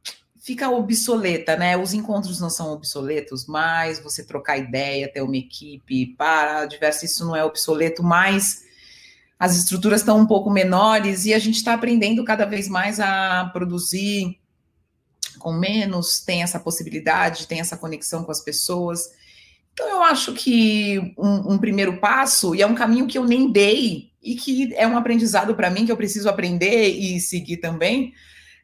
fica 0.44 0.70
obsoleta, 0.70 1.56
né? 1.56 1.78
Os 1.78 1.94
encontros 1.94 2.42
não 2.42 2.50
são 2.50 2.74
obsoletos 2.74 3.48
mais, 3.48 4.04
você 4.04 4.26
trocar 4.26 4.58
ideia, 4.58 5.12
ter 5.12 5.22
uma 5.22 5.38
equipe 5.38 6.08
para 6.18 6.66
diversos, 6.66 7.04
isso 7.04 7.26
não 7.26 7.34
é 7.34 7.46
obsoleto, 7.46 8.04
mas 8.04 8.62
as 9.40 9.56
estruturas 9.56 10.02
estão 10.02 10.20
um 10.20 10.26
pouco 10.26 10.50
menores 10.50 11.26
e 11.26 11.34
a 11.34 11.40
gente 11.40 11.56
está 11.56 11.74
aprendendo 11.74 12.26
cada 12.26 12.46
vez 12.46 12.68
mais 12.68 13.00
a 13.00 13.50
produzir 13.54 14.38
com 15.40 15.54
menos, 15.54 16.20
tem 16.20 16.44
essa 16.44 16.60
possibilidade, 16.60 17.48
tem 17.48 17.62
essa 17.62 17.78
conexão 17.78 18.26
com 18.26 18.32
as 18.32 18.42
pessoas. 18.42 19.12
Então, 19.72 19.88
eu 19.88 20.02
acho 20.04 20.34
que 20.34 21.14
um, 21.18 21.54
um 21.54 21.58
primeiro 21.58 21.98
passo, 21.98 22.54
e 22.54 22.62
é 22.62 22.68
um 22.68 22.76
caminho 22.76 23.08
que 23.08 23.18
eu 23.18 23.24
nem 23.24 23.50
dei, 23.50 24.12
e 24.22 24.36
que 24.36 24.74
é 24.76 24.86
um 24.86 24.98
aprendizado 24.98 25.56
para 25.56 25.70
mim, 25.70 25.86
que 25.86 25.92
eu 25.92 25.98
preciso 25.98 26.28
aprender 26.28 26.90
e 26.90 27.20
seguir 27.20 27.58
também, 27.58 28.14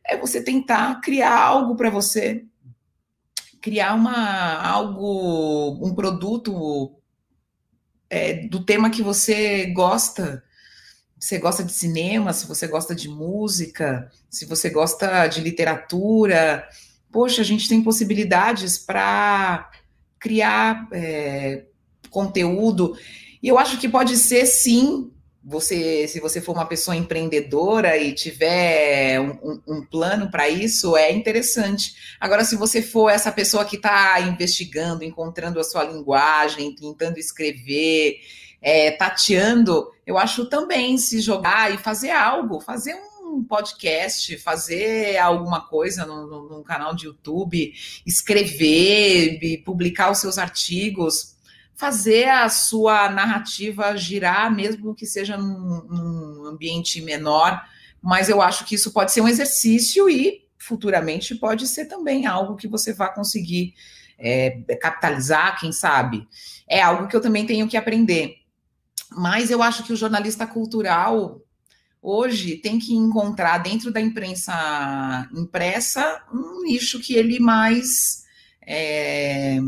é 0.06 0.18
você 0.18 0.42
tentar 0.42 1.02
criar 1.02 1.38
algo 1.38 1.76
para 1.76 1.90
você, 1.90 2.46
criar 3.62 3.94
uma, 3.94 4.62
algo, 4.62 5.86
um 5.86 5.94
produto 5.94 6.96
é, 8.10 8.48
do 8.48 8.64
tema 8.64 8.90
que 8.90 9.04
você 9.04 9.68
gosta, 9.68 10.44
você 11.20 11.38
gosta 11.38 11.64
de 11.64 11.72
cinema, 11.72 12.34
se 12.34 12.48
você 12.48 12.68
gosta 12.68 12.96
de 12.96 13.08
música, 13.08 14.10
se 14.30 14.46
você 14.46 14.70
gosta 14.70 15.28
de 15.28 15.42
literatura, 15.42 16.68
poxa, 17.12 17.42
a 17.42 17.46
gente 17.46 17.68
tem 17.68 17.84
possibilidades 17.84 18.78
para 18.78 19.70
criar 20.20 20.88
é, 20.92 21.66
conteúdo. 22.10 22.98
E 23.42 23.48
eu 23.48 23.58
acho 23.58 23.78
que 23.78 23.88
pode 23.88 24.18
ser 24.18 24.46
sim. 24.46 25.12
Você, 25.50 26.08
se 26.08 26.20
você 26.20 26.40
for 26.40 26.52
uma 26.52 26.68
pessoa 26.68 26.96
empreendedora 26.96 27.98
e 27.98 28.14
tiver 28.14 29.20
um, 29.20 29.32
um, 29.42 29.62
um 29.68 29.84
plano 29.84 30.30
para 30.30 30.48
isso, 30.48 30.96
é 30.96 31.12
interessante. 31.12 31.96
Agora, 32.20 32.46
se 32.46 32.56
você 32.56 32.84
for 32.84 33.10
essa 33.10 33.32
pessoa 33.32 33.66
que 33.66 33.76
está 33.76 34.22
investigando, 34.22 35.04
encontrando 35.04 35.60
a 35.60 35.64
sua 35.64 35.84
linguagem, 35.84 36.76
tentando 36.76 37.18
escrever, 37.18 38.20
é, 38.62 38.92
tateando, 38.92 39.92
eu 40.06 40.20
acho 40.20 40.46
também 40.46 41.00
se 41.00 41.20
jogar 41.20 41.74
e 41.74 41.80
fazer 41.80 42.12
algo, 42.12 42.60
fazer 42.62 42.94
um 42.94 43.44
podcast, 43.44 44.38
fazer 44.38 45.18
alguma 45.18 45.62
coisa 45.68 46.06
num, 46.06 46.62
canal 46.62 46.94
de 46.94 47.08
YouTube, 47.08 47.74
escrever, 48.06 49.64
publicar 49.66 50.12
os 50.12 50.20
seus 50.20 50.38
artigos, 50.38 51.38
fazer 51.80 52.28
a 52.28 52.50
sua 52.50 53.10
narrativa 53.10 53.96
girar, 53.96 54.54
mesmo 54.54 54.94
que 54.94 55.06
seja 55.06 55.38
num, 55.38 55.82
num 55.86 56.46
ambiente 56.46 57.02
menor, 57.02 57.63
mas 58.02 58.28
eu 58.28 58.42
acho 58.42 58.65
que 58.65 58.76
isso 58.76 58.92
pode 58.92 59.13
ser 59.13 59.22
um 59.22 59.30
exercício 59.30 60.10
e 60.10 60.46
futuramente 60.58 61.36
pode 61.36 61.65
ser 61.65 61.86
também 61.86 62.26
algo 62.26 62.58
que 62.58 62.68
você 62.68 62.92
vai 62.92 63.13
conseguir 63.13 63.74
é, 64.18 64.60
capitalizar, 64.82 65.58
quem 65.58 65.72
sabe. 65.72 66.28
É 66.68 66.82
algo 66.82 67.08
que 67.08 67.15
eu 67.15 67.22
também 67.22 67.46
tenho 67.46 67.65
que 67.65 67.78
aprender. 67.78 68.36
Mas 69.10 69.50
eu 69.50 69.63
acho 69.63 69.84
que 69.84 69.94
o 69.94 69.96
jornalista 69.96 70.46
cultural 70.46 71.42
hoje 72.02 72.58
tem 72.58 72.78
que 72.78 72.94
encontrar 72.94 73.58
dentro 73.60 73.89
da 73.89 74.02
imprensa 74.02 75.30
impressa 75.34 76.22
um 76.34 76.63
nicho 76.63 77.00
que 77.00 77.13
ele 77.13 77.39
mais 77.39 78.26
é, 78.68 79.60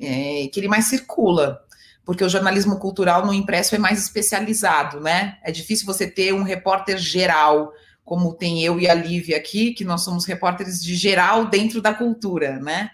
é, 0.00 0.48
que 0.52 0.60
ele 0.60 0.68
mais 0.68 0.86
circula, 0.86 1.60
porque 2.04 2.24
o 2.24 2.28
jornalismo 2.28 2.78
cultural 2.78 3.24
no 3.24 3.32
impresso 3.32 3.74
é 3.74 3.78
mais 3.78 4.02
especializado, 4.02 5.00
né? 5.00 5.38
É 5.42 5.50
difícil 5.50 5.86
você 5.86 6.06
ter 6.06 6.34
um 6.34 6.42
repórter 6.42 6.98
geral, 6.98 7.72
como 8.04 8.34
tem 8.34 8.62
eu 8.62 8.78
e 8.78 8.88
a 8.88 8.94
Lívia 8.94 9.36
aqui, 9.36 9.72
que 9.72 9.84
nós 9.84 10.02
somos 10.02 10.26
repórteres 10.26 10.82
de 10.82 10.94
geral 10.94 11.46
dentro 11.46 11.80
da 11.80 11.94
cultura, 11.94 12.58
né? 12.58 12.90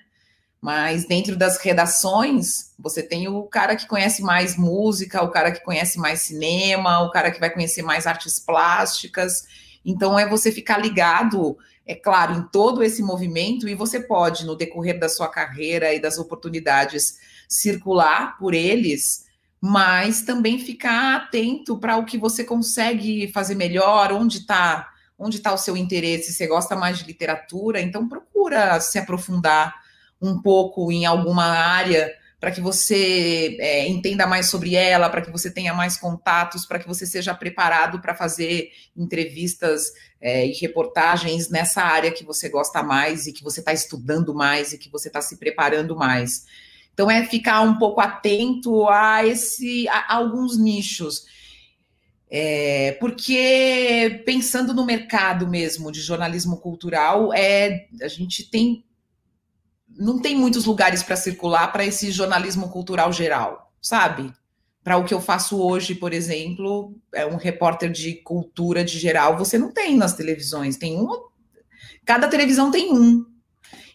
Mas 0.61 1.07
dentro 1.07 1.37
das 1.37 1.59
redações, 1.59 2.73
você 2.79 3.03
tem 3.03 3.27
o 3.27 3.43
cara 3.45 3.75
que 3.75 3.89
conhece 3.89 4.23
mais 4.23 4.57
música, 4.57 5.23
o 5.23 5.31
cara 5.31 5.51
que 5.51 5.65
conhece 5.65 5.99
mais 5.99 6.21
cinema, 6.21 7.01
o 7.01 7.11
cara 7.11 7.31
que 7.31 7.41
vai 7.41 7.51
conhecer 7.51 7.83
mais 7.83 8.07
artes 8.07 8.39
plásticas. 8.39 9.45
Então, 9.85 10.19
é 10.19 10.29
você 10.29 10.53
ficar 10.53 10.77
ligado, 10.77 11.57
é 11.91 11.95
claro, 11.97 12.35
em 12.35 12.43
todo 12.53 12.85
esse 12.85 13.03
movimento, 13.03 13.69
e 13.69 13.75
você 13.75 13.99
pode, 13.99 14.47
no 14.47 14.55
decorrer 14.55 14.97
da 14.97 15.09
sua 15.09 15.27
carreira 15.27 15.93
e 15.93 16.01
das 16.01 16.19
oportunidades, 16.19 17.19
circular 17.49 18.39
por 18.39 18.55
eles, 18.55 19.27
mas 19.61 20.23
também 20.23 20.57
ficar 20.61 21.17
atento 21.17 21.77
para 21.79 21.97
o 21.97 22.05
que 22.05 22.17
você 22.17 22.45
consegue 22.45 23.27
fazer 23.33 23.57
melhor, 23.57 24.13
onde 24.13 24.39
está 24.39 24.89
onde 25.19 25.37
está 25.37 25.53
o 25.53 25.59
seu 25.59 25.77
interesse, 25.77 26.33
você 26.33 26.47
gosta 26.47 26.75
mais 26.75 26.99
de 26.99 27.05
literatura, 27.05 27.79
então 27.79 28.09
procura 28.09 28.81
se 28.81 28.99
aprofundar 28.99 29.75
um 30.23 30.41
pouco 30.41 30.91
em 30.91 31.05
alguma 31.05 31.45
área 31.45 32.11
para 32.41 32.51
que 32.51 32.61
você 32.61 33.59
é, 33.61 33.87
entenda 33.87 34.27
mais 34.27 34.47
sobre 34.47 34.75
ela, 34.75 35.11
para 35.11 35.21
que 35.21 35.31
você 35.31 35.51
tenha 35.51 35.75
mais 35.75 35.99
contatos, 35.99 36.65
para 36.65 36.79
que 36.79 36.89
você 36.89 37.05
seja 37.05 37.35
preparado 37.35 38.01
para 38.01 38.15
fazer 38.15 38.71
entrevistas 38.97 39.93
é, 40.19 40.47
e 40.47 40.53
reportagens 40.53 41.51
nessa 41.51 41.83
área 41.83 42.11
que 42.11 42.25
você 42.25 42.49
gosta 42.49 42.83
mais 42.83 43.27
e 43.27 43.33
que 43.35 43.45
você 43.45 43.61
está 43.61 43.75
estudando 43.75 44.35
mais 44.35 44.73
e 44.73 44.79
que 44.79 44.91
você 44.91 45.09
está 45.09 45.21
se 45.21 45.37
preparando 45.37 45.95
mais. 45.95 46.47
Então 46.95 47.11
é 47.11 47.27
ficar 47.27 47.61
um 47.61 47.79
pouco 47.79 48.01
atento 48.01 48.89
a 48.89 49.25
esse 49.27 49.87
a, 49.89 50.15
alguns 50.15 50.59
nichos. 50.59 51.27
É, 52.33 52.93
porque 53.01 54.23
pensando 54.25 54.73
no 54.73 54.87
mercado 54.87 55.47
mesmo 55.47 55.93
de 55.93 56.01
jornalismo 56.01 56.57
cultural, 56.59 57.35
é, 57.35 57.89
a 58.01 58.09
gente 58.09 58.49
tem 58.49 58.85
não 59.97 60.21
tem 60.21 60.37
muitos 60.37 60.65
lugares 60.65 61.03
para 61.03 61.17
circular 61.17 61.73
para 61.73 61.85
esse 61.85 62.11
jornalismo 62.11 62.69
cultural 62.71 63.13
geral, 63.13 63.73
sabe? 63.81 64.33
Para 64.83 64.97
o 64.97 65.05
que 65.05 65.13
eu 65.13 65.21
faço 65.21 65.61
hoje, 65.61 65.95
por 65.95 66.13
exemplo, 66.13 66.95
é 67.13 67.27
um 67.27 67.37
repórter 67.37 67.91
de 67.91 68.15
cultura 68.15 68.83
de 68.83 68.99
geral, 68.99 69.37
você 69.37 69.59
não 69.59 69.73
tem 69.73 69.97
nas 69.97 70.15
televisões, 70.15 70.77
tem 70.77 70.99
um. 70.99 71.09
Cada 72.05 72.29
televisão 72.29 72.71
tem 72.71 72.93
um. 72.93 73.27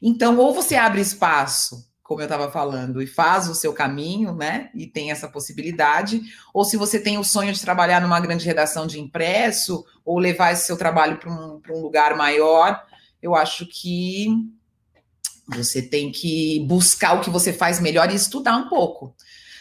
Então, 0.02 0.38
ou 0.38 0.54
você 0.54 0.76
abre 0.76 1.02
espaço, 1.02 1.90
como 2.04 2.22
eu 2.22 2.26
estava 2.26 2.52
falando, 2.52 3.02
e 3.02 3.08
faz 3.08 3.50
o 3.50 3.56
seu 3.56 3.74
caminho, 3.74 4.36
né? 4.36 4.70
E 4.76 4.86
tem 4.86 5.10
essa 5.10 5.28
possibilidade, 5.28 6.22
ou 6.54 6.64
se 6.64 6.78
você 6.78 7.00
tem 7.00 7.18
o 7.18 7.24
sonho 7.24 7.52
de 7.52 7.62
trabalhar 7.62 8.00
numa 8.00 8.20
grande 8.20 8.46
redação 8.46 8.86
de 8.86 9.00
impresso, 9.00 9.84
ou 10.06 10.20
levar 10.20 10.52
esse 10.52 10.68
seu 10.68 10.78
trabalho 10.78 11.18
para 11.18 11.32
um, 11.32 11.60
um 11.72 11.82
lugar 11.82 12.16
maior, 12.16 12.80
eu 13.24 13.34
acho 13.34 13.66
que 13.66 14.28
você 15.48 15.82
tem 15.82 16.12
que 16.12 16.60
buscar 16.68 17.14
o 17.14 17.22
que 17.22 17.30
você 17.30 17.54
faz 17.54 17.80
melhor 17.80 18.12
e 18.12 18.16
estudar 18.16 18.58
um 18.58 18.68
pouco. 18.68 19.16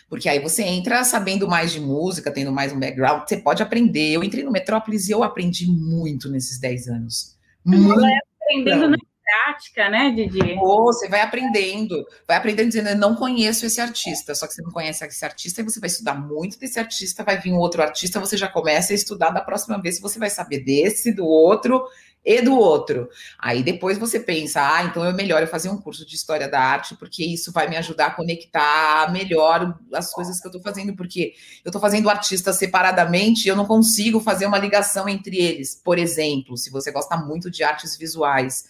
Porque 0.08 0.28
aí 0.28 0.38
você 0.38 0.62
entra 0.62 1.02
sabendo 1.04 1.48
mais 1.48 1.72
de 1.72 1.80
música, 1.80 2.30
tendo 2.30 2.52
mais 2.52 2.72
um 2.72 2.78
background, 2.78 3.22
você 3.26 3.36
pode 3.36 3.62
aprender. 3.62 4.12
Eu 4.12 4.22
entrei 4.22 4.44
no 4.44 4.52
Metrópolis 4.52 5.08
e 5.08 5.12
eu 5.12 5.22
aprendi 5.22 5.66
muito 5.66 6.30
nesses 6.30 6.58
10 6.58 6.88
anos. 6.88 7.36
Muito. 7.64 8.04
Aprendendo 8.40 8.90
na 8.90 8.96
prática, 9.24 9.88
né, 9.88 10.10
Didi? 10.10 10.56
Oh, 10.60 10.84
você 10.84 11.08
vai 11.08 11.22
aprendendo, 11.22 12.04
vai 12.28 12.36
aprendendo 12.36 12.68
dizendo, 12.68 12.90
eu 12.90 12.96
não 12.96 13.14
conheço 13.14 13.64
esse 13.66 13.80
artista, 13.80 14.34
só 14.34 14.46
que 14.46 14.54
você 14.54 14.62
não 14.62 14.70
conhece 14.70 15.04
esse 15.04 15.24
artista, 15.24 15.60
e 15.60 15.64
você 15.64 15.80
vai 15.80 15.88
estudar 15.88 16.14
muito 16.14 16.58
desse 16.58 16.78
artista, 16.78 17.24
vai 17.24 17.38
vir 17.38 17.52
um 17.52 17.58
outro 17.58 17.82
artista, 17.82 18.20
você 18.20 18.36
já 18.36 18.48
começa 18.48 18.92
a 18.92 18.96
estudar 18.96 19.30
da 19.30 19.40
próxima 19.40 19.80
vez, 19.80 19.98
você 19.98 20.18
vai 20.18 20.30
saber 20.30 20.60
desse, 20.60 21.12
do 21.12 21.24
outro, 21.24 21.84
e 22.24 22.40
do 22.40 22.56
outro. 22.56 23.08
Aí 23.38 23.62
depois 23.62 23.98
você 23.98 24.18
pensa, 24.18 24.60
ah, 24.60 24.84
então 24.84 25.04
é 25.04 25.12
melhor 25.12 25.42
eu 25.42 25.46
fazer 25.46 25.68
um 25.68 25.76
curso 25.76 26.06
de 26.06 26.14
história 26.14 26.48
da 26.48 26.58
arte, 26.58 26.94
porque 26.96 27.24
isso 27.24 27.52
vai 27.52 27.68
me 27.68 27.76
ajudar 27.76 28.06
a 28.06 28.10
conectar 28.10 29.12
melhor 29.12 29.78
as 29.92 30.10
coisas 30.10 30.40
que 30.40 30.46
eu 30.46 30.50
estou 30.50 30.62
fazendo, 30.62 30.96
porque 30.96 31.34
eu 31.64 31.68
estou 31.68 31.80
fazendo 31.80 32.08
artistas 32.08 32.56
separadamente 32.56 33.46
e 33.46 33.48
eu 33.48 33.56
não 33.56 33.66
consigo 33.66 34.20
fazer 34.20 34.46
uma 34.46 34.58
ligação 34.58 35.08
entre 35.08 35.36
eles. 35.36 35.74
Por 35.74 35.98
exemplo, 35.98 36.56
se 36.56 36.70
você 36.70 36.90
gosta 36.90 37.16
muito 37.16 37.50
de 37.50 37.62
artes 37.62 37.96
visuais. 37.96 38.64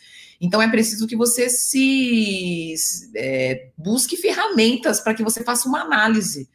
Então 0.44 0.60
é 0.60 0.68
preciso 0.68 1.06
que 1.06 1.16
você 1.16 1.48
se 1.48 2.74
é, 3.16 3.70
busque 3.78 4.16
ferramentas 4.16 5.00
para 5.00 5.14
que 5.14 5.22
você 5.22 5.42
faça 5.42 5.66
uma 5.66 5.80
análise 5.80 6.48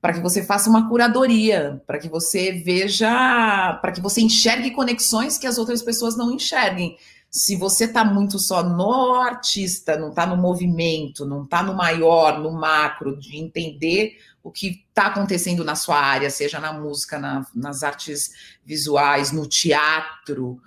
para 0.00 0.12
que 0.12 0.20
você 0.20 0.44
faça 0.44 0.70
uma 0.70 0.88
curadoria, 0.88 1.82
para 1.86 1.98
que 1.98 2.08
você 2.08 2.52
veja, 2.52 3.78
para 3.82 3.90
que 3.90 4.00
você 4.00 4.20
enxergue 4.20 4.70
conexões 4.70 5.36
que 5.36 5.46
as 5.46 5.58
outras 5.58 5.82
pessoas 5.82 6.16
não 6.16 6.32
enxerguem. 6.32 6.96
Se 7.30 7.56
você 7.56 7.84
está 7.84 8.04
muito 8.04 8.38
só 8.38 8.62
no 8.62 9.16
artista, 9.16 9.98
não 9.98 10.10
está 10.10 10.24
no 10.24 10.36
movimento, 10.36 11.26
não 11.26 11.42
está 11.42 11.62
no 11.62 11.74
maior, 11.74 12.38
no 12.38 12.52
macro, 12.52 13.18
de 13.18 13.36
entender 13.36 14.16
o 14.42 14.52
que 14.52 14.84
está 14.88 15.06
acontecendo 15.06 15.64
na 15.64 15.74
sua 15.74 15.98
área, 15.98 16.30
seja 16.30 16.60
na 16.60 16.72
música, 16.72 17.18
na, 17.18 17.44
nas 17.54 17.82
artes 17.82 18.30
visuais, 18.64 19.32
no 19.32 19.46
teatro, 19.46 20.60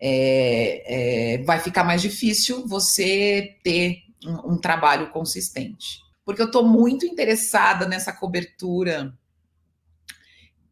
é, 0.00 1.34
é, 1.34 1.38
vai 1.38 1.58
ficar 1.58 1.84
mais 1.84 2.00
difícil 2.00 2.66
você 2.66 3.56
ter 3.62 4.02
um, 4.24 4.54
um 4.54 4.58
trabalho 4.58 5.10
consistente. 5.10 6.00
Porque 6.24 6.42
eu 6.42 6.46
estou 6.46 6.66
muito 6.66 7.06
interessada 7.06 7.86
nessa 7.86 8.12
cobertura 8.12 9.12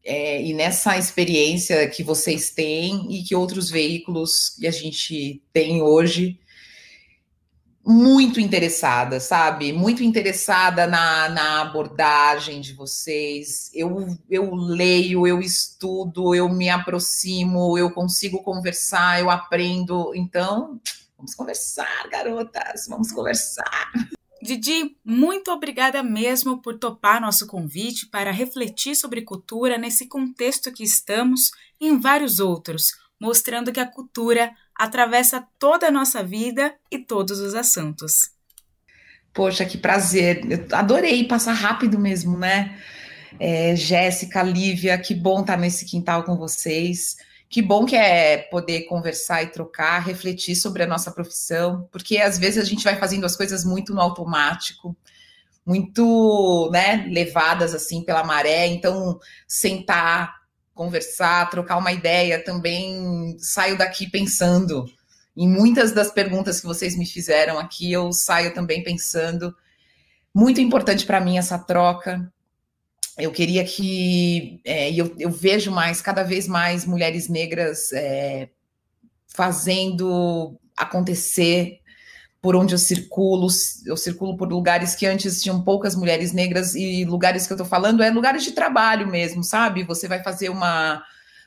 é, 0.05 0.43
e 0.43 0.53
nessa 0.53 0.97
experiência 0.97 1.89
que 1.89 2.03
vocês 2.03 2.51
têm 2.51 3.13
e 3.13 3.25
que 3.25 3.35
outros 3.35 3.71
veículos 3.71 4.51
que 4.51 4.67
a 4.67 4.71
gente 4.71 5.43
tem 5.53 5.83
hoje 5.83 6.39
muito 7.87 8.41
interessada, 8.41 9.21
sabe? 9.21 9.73
Muito 9.73 10.03
interessada 10.03 10.89
na, 10.89 11.29
na 11.29 11.61
abordagem 11.63 12.61
de 12.61 12.73
vocês. 12.73 13.71
Eu, 13.73 14.09
eu 14.29 14.53
leio, 14.57 15.25
eu 15.25 15.41
estudo, 15.41 16.35
eu 16.35 16.49
me 16.49 16.69
aproximo, 16.69 17.79
eu 17.79 17.89
consigo 17.93 18.43
conversar, 18.43 19.21
eu 19.21 19.31
aprendo. 19.31 20.13
Então, 20.17 20.81
vamos 21.17 21.33
conversar, 21.37 22.09
garotas, 22.11 22.89
vamos 22.89 23.13
conversar. 23.13 23.93
Didi, 24.43 24.97
muito 25.05 25.53
obrigada 25.53 26.03
mesmo 26.03 26.61
por 26.61 26.79
topar 26.79 27.21
nosso 27.21 27.47
convite 27.47 28.07
para 28.07 28.33
refletir 28.33 28.97
sobre 28.97 29.23
cultura 29.23 29.79
nesse 29.79 30.09
contexto 30.09 30.73
que 30.73 30.83
estamos 30.83 31.53
e 31.81 31.87
em 31.87 32.01
vários 32.01 32.41
outros, 32.41 32.97
mostrando 33.21 33.73
que 33.73 33.81
a 33.81 33.87
cultura 33.87 34.53
atravessa 34.79 35.47
toda 35.59 35.89
a 35.89 35.91
nossa 35.91 36.23
vida 36.23 36.75
e 36.91 36.99
todos 36.99 37.41
os 37.41 37.55
assuntos. 37.55 38.31
Poxa, 39.33 39.65
que 39.65 39.77
prazer. 39.77 40.41
Eu 40.51 40.67
adorei 40.73 41.25
passar 41.25 41.53
rápido 41.53 41.99
mesmo, 41.99 42.39
né? 42.39 42.79
É, 43.39 43.77
Jéssica, 43.77 44.43
Lívia, 44.43 44.97
que 44.99 45.15
bom 45.15 45.41
estar 45.41 45.59
nesse 45.59 45.85
quintal 45.85 46.25
com 46.25 46.37
vocês. 46.37 47.17
Que 47.49 47.63
bom 47.63 47.85
que 47.85 47.95
é 47.95 48.39
poder 48.39 48.83
conversar 48.83 49.43
e 49.43 49.49
trocar, 49.49 50.01
refletir 50.01 50.57
sobre 50.57 50.83
a 50.83 50.87
nossa 50.87 51.13
profissão, 51.13 51.89
porque 51.93 52.19
às 52.19 52.39
vezes 52.39 52.59
a 52.63 52.67
gente 52.67 52.83
vai 52.83 52.97
fazendo 52.97 53.25
as 53.25 53.37
coisas 53.37 53.65
muito 53.65 53.95
no 53.95 54.01
automático, 54.01 54.97
muito, 55.65 56.69
né, 56.73 57.07
levadas 57.09 57.75
assim 57.75 58.03
pela 58.03 58.25
maré. 58.25 58.67
Então, 58.67 59.19
sentar, 59.47 60.35
conversar, 60.77 61.51
trocar 61.51 61.79
uma 61.79 61.91
ideia, 61.91 62.45
também 62.45 63.35
saio 63.41 63.77
daqui 63.77 64.09
pensando. 64.09 64.85
Em 65.35 65.49
muitas 65.49 65.91
das 65.91 66.13
perguntas 66.13 66.61
que 66.61 66.67
vocês 66.67 66.97
me 66.97 67.07
fizeram 67.07 67.59
aqui, 67.59 67.91
eu 67.91 68.13
saio 68.13 68.55
também 68.55 68.85
pensando. 68.85 69.57
Muito 70.33 70.61
importante 70.61 71.05
para 71.05 71.21
mim 71.21 71.39
essa 71.39 71.59
troca. 71.59 72.31
Eu 73.19 73.33
queria 73.33 73.65
que. 73.65 74.61
É, 74.65 74.93
eu, 74.93 75.15
eu, 75.19 75.31
vejo 75.31 75.71
mais, 75.71 76.03
cada 76.03 76.23
vez 76.23 76.47
mais 76.47 76.85
mulheres 76.85 77.29
negras 77.29 77.91
é, 77.93 78.51
fazendo 79.27 80.61
acontecer 80.77 81.81
por 82.41 82.55
onde 82.55 82.75
eu 82.75 82.79
circulo, 82.79 83.49
eu 83.85 83.97
circulo 83.97 84.37
por 84.37 84.49
lugares 84.49 84.95
que 84.95 85.07
antes 85.07 85.43
tinham 85.43 85.63
poucas 85.63 85.97
mulheres 85.97 86.33
negras 86.33 86.75
e 86.75 87.05
lugares 87.05 87.47
que 87.47 87.53
eu 87.53 87.57
estou 87.57 87.67
falando 87.67 88.03
é 88.03 88.11
lugares 88.11 88.45
de 88.45 88.53
trabalho 88.53 89.09
mesmo, 89.09 89.43
sabe? 89.43 89.83
Você 89.83 90.07
vai 90.07 90.23
fazer 90.23 90.49
uma 90.49 91.03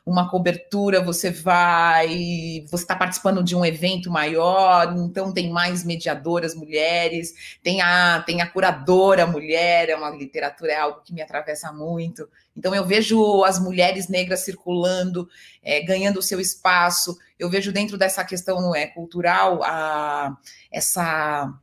uma 0.10 0.30
cobertura, 0.30 1.04
você 1.04 1.30
vai, 1.30 2.66
você 2.70 2.84
está 2.84 2.96
participando 2.96 3.44
de 3.44 3.56
um 3.56 3.64
evento 3.64 4.10
maior, 4.10 4.94
então 4.98 5.32
tem 5.32 5.52
mais 5.52 5.84
mediadoras 5.84 6.56
mulheres, 6.56 7.60
tem 7.62 7.82
a, 7.82 8.24
tem 8.26 8.42
a 8.42 8.50
curadora 8.50 9.28
mulher, 9.28 9.90
é 9.90 9.96
uma 9.96 10.10
literatura, 10.10 10.72
é 10.72 10.78
algo 10.78 11.02
que 11.04 11.14
me 11.14 11.22
atravessa 11.22 11.72
muito. 11.72 12.28
Então 12.58 12.74
eu 12.74 12.86
vejo 12.86 13.44
as 13.44 13.60
mulheres 13.60 14.08
negras 14.08 14.42
circulando, 14.42 15.30
é, 15.62 15.82
ganhando 15.82 16.18
o 16.18 16.24
seu 16.24 16.40
espaço. 16.40 17.18
Eu 17.38 17.50
vejo 17.50 17.72
dentro 17.72 17.98
dessa 17.98 18.24
questão 18.24 18.76
é, 18.76 18.88
cultural 18.88 19.64
a, 19.64 20.36
essa 20.72 21.54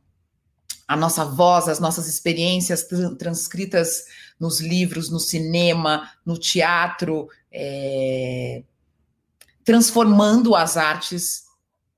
a 0.87 0.95
nossa 0.95 1.25
voz, 1.25 1.67
as 1.67 1.79
nossas 1.79 2.07
experiências 2.07 2.87
transcritas 3.19 4.05
nos 4.39 4.61
livros, 4.61 5.09
no 5.09 5.19
cinema, 5.19 6.09
no 6.25 6.37
teatro, 6.37 7.27
é, 7.59 8.61
transformando 9.65 10.55
as 10.55 10.77
artes 10.77 11.45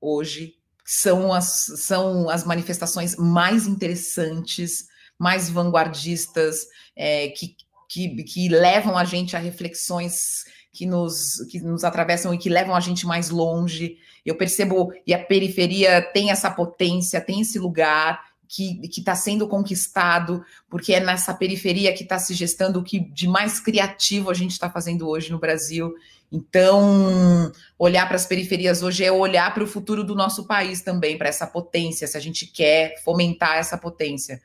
hoje, 0.00 0.54
são 0.86 1.32
as, 1.34 1.66
são 1.76 2.30
as 2.30 2.44
manifestações 2.44 3.14
mais 3.16 3.66
interessantes, 3.66 4.88
mais 5.18 5.50
vanguardistas, 5.50 6.66
é, 6.96 7.28
que, 7.28 7.54
que, 7.88 8.22
que 8.24 8.48
levam 8.48 8.96
a 8.96 9.04
gente 9.04 9.36
a 9.36 9.38
reflexões 9.38 10.44
que 10.72 10.86
nos, 10.86 11.36
que 11.50 11.60
nos 11.60 11.84
atravessam 11.84 12.32
e 12.32 12.38
que 12.38 12.48
levam 12.48 12.74
a 12.74 12.80
gente 12.80 13.06
mais 13.06 13.28
longe. 13.28 13.98
Eu 14.24 14.36
percebo, 14.36 14.92
e 15.06 15.12
a 15.12 15.22
periferia 15.22 16.00
tem 16.00 16.30
essa 16.30 16.50
potência, 16.50 17.20
tem 17.20 17.42
esse 17.42 17.58
lugar, 17.58 18.29
que 18.50 18.98
está 18.98 19.14
sendo 19.14 19.46
conquistado, 19.46 20.44
porque 20.68 20.92
é 20.92 20.98
nessa 20.98 21.32
periferia 21.32 21.92
que 21.92 22.02
está 22.02 22.18
se 22.18 22.34
gestando 22.34 22.80
o 22.80 22.82
que 22.82 22.98
de 22.98 23.28
mais 23.28 23.60
criativo 23.60 24.28
a 24.28 24.34
gente 24.34 24.50
está 24.50 24.68
fazendo 24.68 25.08
hoje 25.08 25.30
no 25.30 25.38
Brasil. 25.38 25.94
Então, 26.32 27.52
olhar 27.78 28.06
para 28.08 28.16
as 28.16 28.26
periferias 28.26 28.82
hoje 28.82 29.04
é 29.04 29.12
olhar 29.12 29.54
para 29.54 29.62
o 29.62 29.68
futuro 29.68 30.02
do 30.02 30.16
nosso 30.16 30.48
país 30.48 30.82
também, 30.82 31.16
para 31.16 31.28
essa 31.28 31.46
potência, 31.46 32.08
se 32.08 32.16
a 32.16 32.20
gente 32.20 32.44
quer 32.44 33.00
fomentar 33.04 33.56
essa 33.56 33.78
potência. 33.78 34.42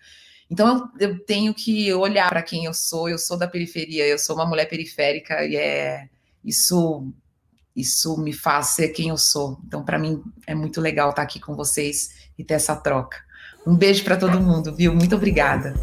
Então, 0.51 0.91
eu, 0.99 1.09
eu 1.09 1.25
tenho 1.25 1.51
que 1.51 1.91
olhar 1.91 2.29
para 2.29 2.43
quem 2.43 2.65
eu 2.65 2.75
sou, 2.75 3.09
eu 3.09 3.17
sou 3.17 3.35
da 3.35 3.47
periferia, 3.47 4.05
eu 4.05 4.19
sou 4.19 4.35
uma 4.35 4.45
mulher 4.45 4.69
periférica 4.69 5.43
e 5.43 5.55
é 5.55 6.07
isso 6.43 7.11
isso 7.75 8.15
me 8.17 8.31
faz 8.31 8.67
ser 8.67 8.89
quem 8.89 9.09
eu 9.09 9.17
sou. 9.17 9.59
Então, 9.67 9.83
para 9.83 9.99
mim, 9.99 10.23
é 10.47 10.55
muito 10.55 10.79
legal 10.79 11.09
estar 11.09 11.23
aqui 11.23 11.39
com 11.39 11.55
vocês 11.55 12.29
e 12.37 12.43
ter 12.43 12.53
essa 12.53 12.75
troca. 12.75 13.24
Um 13.65 13.75
beijo 13.75 14.03
para 14.03 14.15
todo 14.15 14.39
mundo, 14.39 14.75
viu? 14.75 14.93
Muito 14.93 15.15
obrigada. 15.15 15.73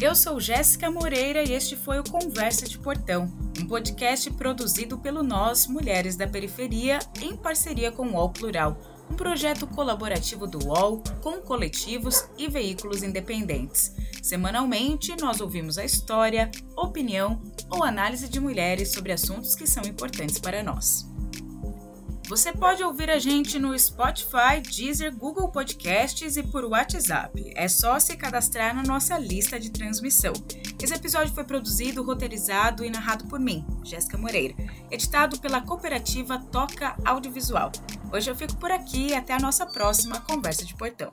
Eu 0.00 0.14
sou 0.14 0.38
Jéssica 0.38 0.90
Moreira 0.90 1.42
e 1.42 1.52
este 1.52 1.76
foi 1.76 1.98
o 1.98 2.04
Conversa 2.04 2.66
de 2.66 2.78
Portão, 2.78 3.30
um 3.58 3.66
podcast 3.66 4.30
produzido 4.32 4.98
pelo 4.98 5.22
Nós, 5.22 5.66
Mulheres 5.66 6.16
da 6.16 6.26
Periferia, 6.26 6.98
em 7.20 7.36
parceria 7.36 7.90
com 7.92 8.06
o 8.06 8.12
UOL 8.14 8.30
Plural, 8.30 8.78
um 9.10 9.14
projeto 9.14 9.66
colaborativo 9.66 10.46
do 10.46 10.66
UOL 10.66 11.02
com 11.22 11.40
coletivos 11.40 12.28
e 12.38 12.48
veículos 12.48 13.02
independentes. 13.02 13.94
Semanalmente, 14.22 15.14
nós 15.20 15.40
ouvimos 15.40 15.78
a 15.78 15.84
história, 15.84 16.50
opinião 16.76 17.40
ou 17.70 17.82
análise 17.82 18.28
de 18.28 18.38
mulheres 18.38 18.92
sobre 18.92 19.12
assuntos 19.12 19.54
que 19.54 19.66
são 19.66 19.82
importantes 19.84 20.38
para 20.38 20.62
nós. 20.62 21.09
Você 22.30 22.52
pode 22.52 22.80
ouvir 22.84 23.10
a 23.10 23.18
gente 23.18 23.58
no 23.58 23.76
Spotify, 23.76 24.60
Deezer, 24.62 25.12
Google 25.12 25.48
Podcasts 25.48 26.36
e 26.36 26.44
por 26.44 26.64
WhatsApp. 26.64 27.52
É 27.56 27.66
só 27.66 27.98
se 27.98 28.16
cadastrar 28.16 28.72
na 28.72 28.84
nossa 28.84 29.18
lista 29.18 29.58
de 29.58 29.68
transmissão. 29.68 30.32
Esse 30.80 30.94
episódio 30.94 31.34
foi 31.34 31.42
produzido, 31.42 32.04
roteirizado 32.04 32.84
e 32.84 32.90
narrado 32.90 33.26
por 33.26 33.40
mim, 33.40 33.66
Jéssica 33.82 34.16
Moreira, 34.16 34.54
editado 34.92 35.40
pela 35.40 35.60
cooperativa 35.60 36.38
Toca 36.38 36.94
Audiovisual. 37.04 37.72
Hoje 38.12 38.30
eu 38.30 38.36
fico 38.36 38.56
por 38.58 38.70
aqui 38.70 39.08
e 39.08 39.14
até 39.14 39.32
a 39.32 39.40
nossa 39.40 39.66
próxima 39.66 40.20
conversa 40.20 40.64
de 40.64 40.76
portão. 40.76 41.12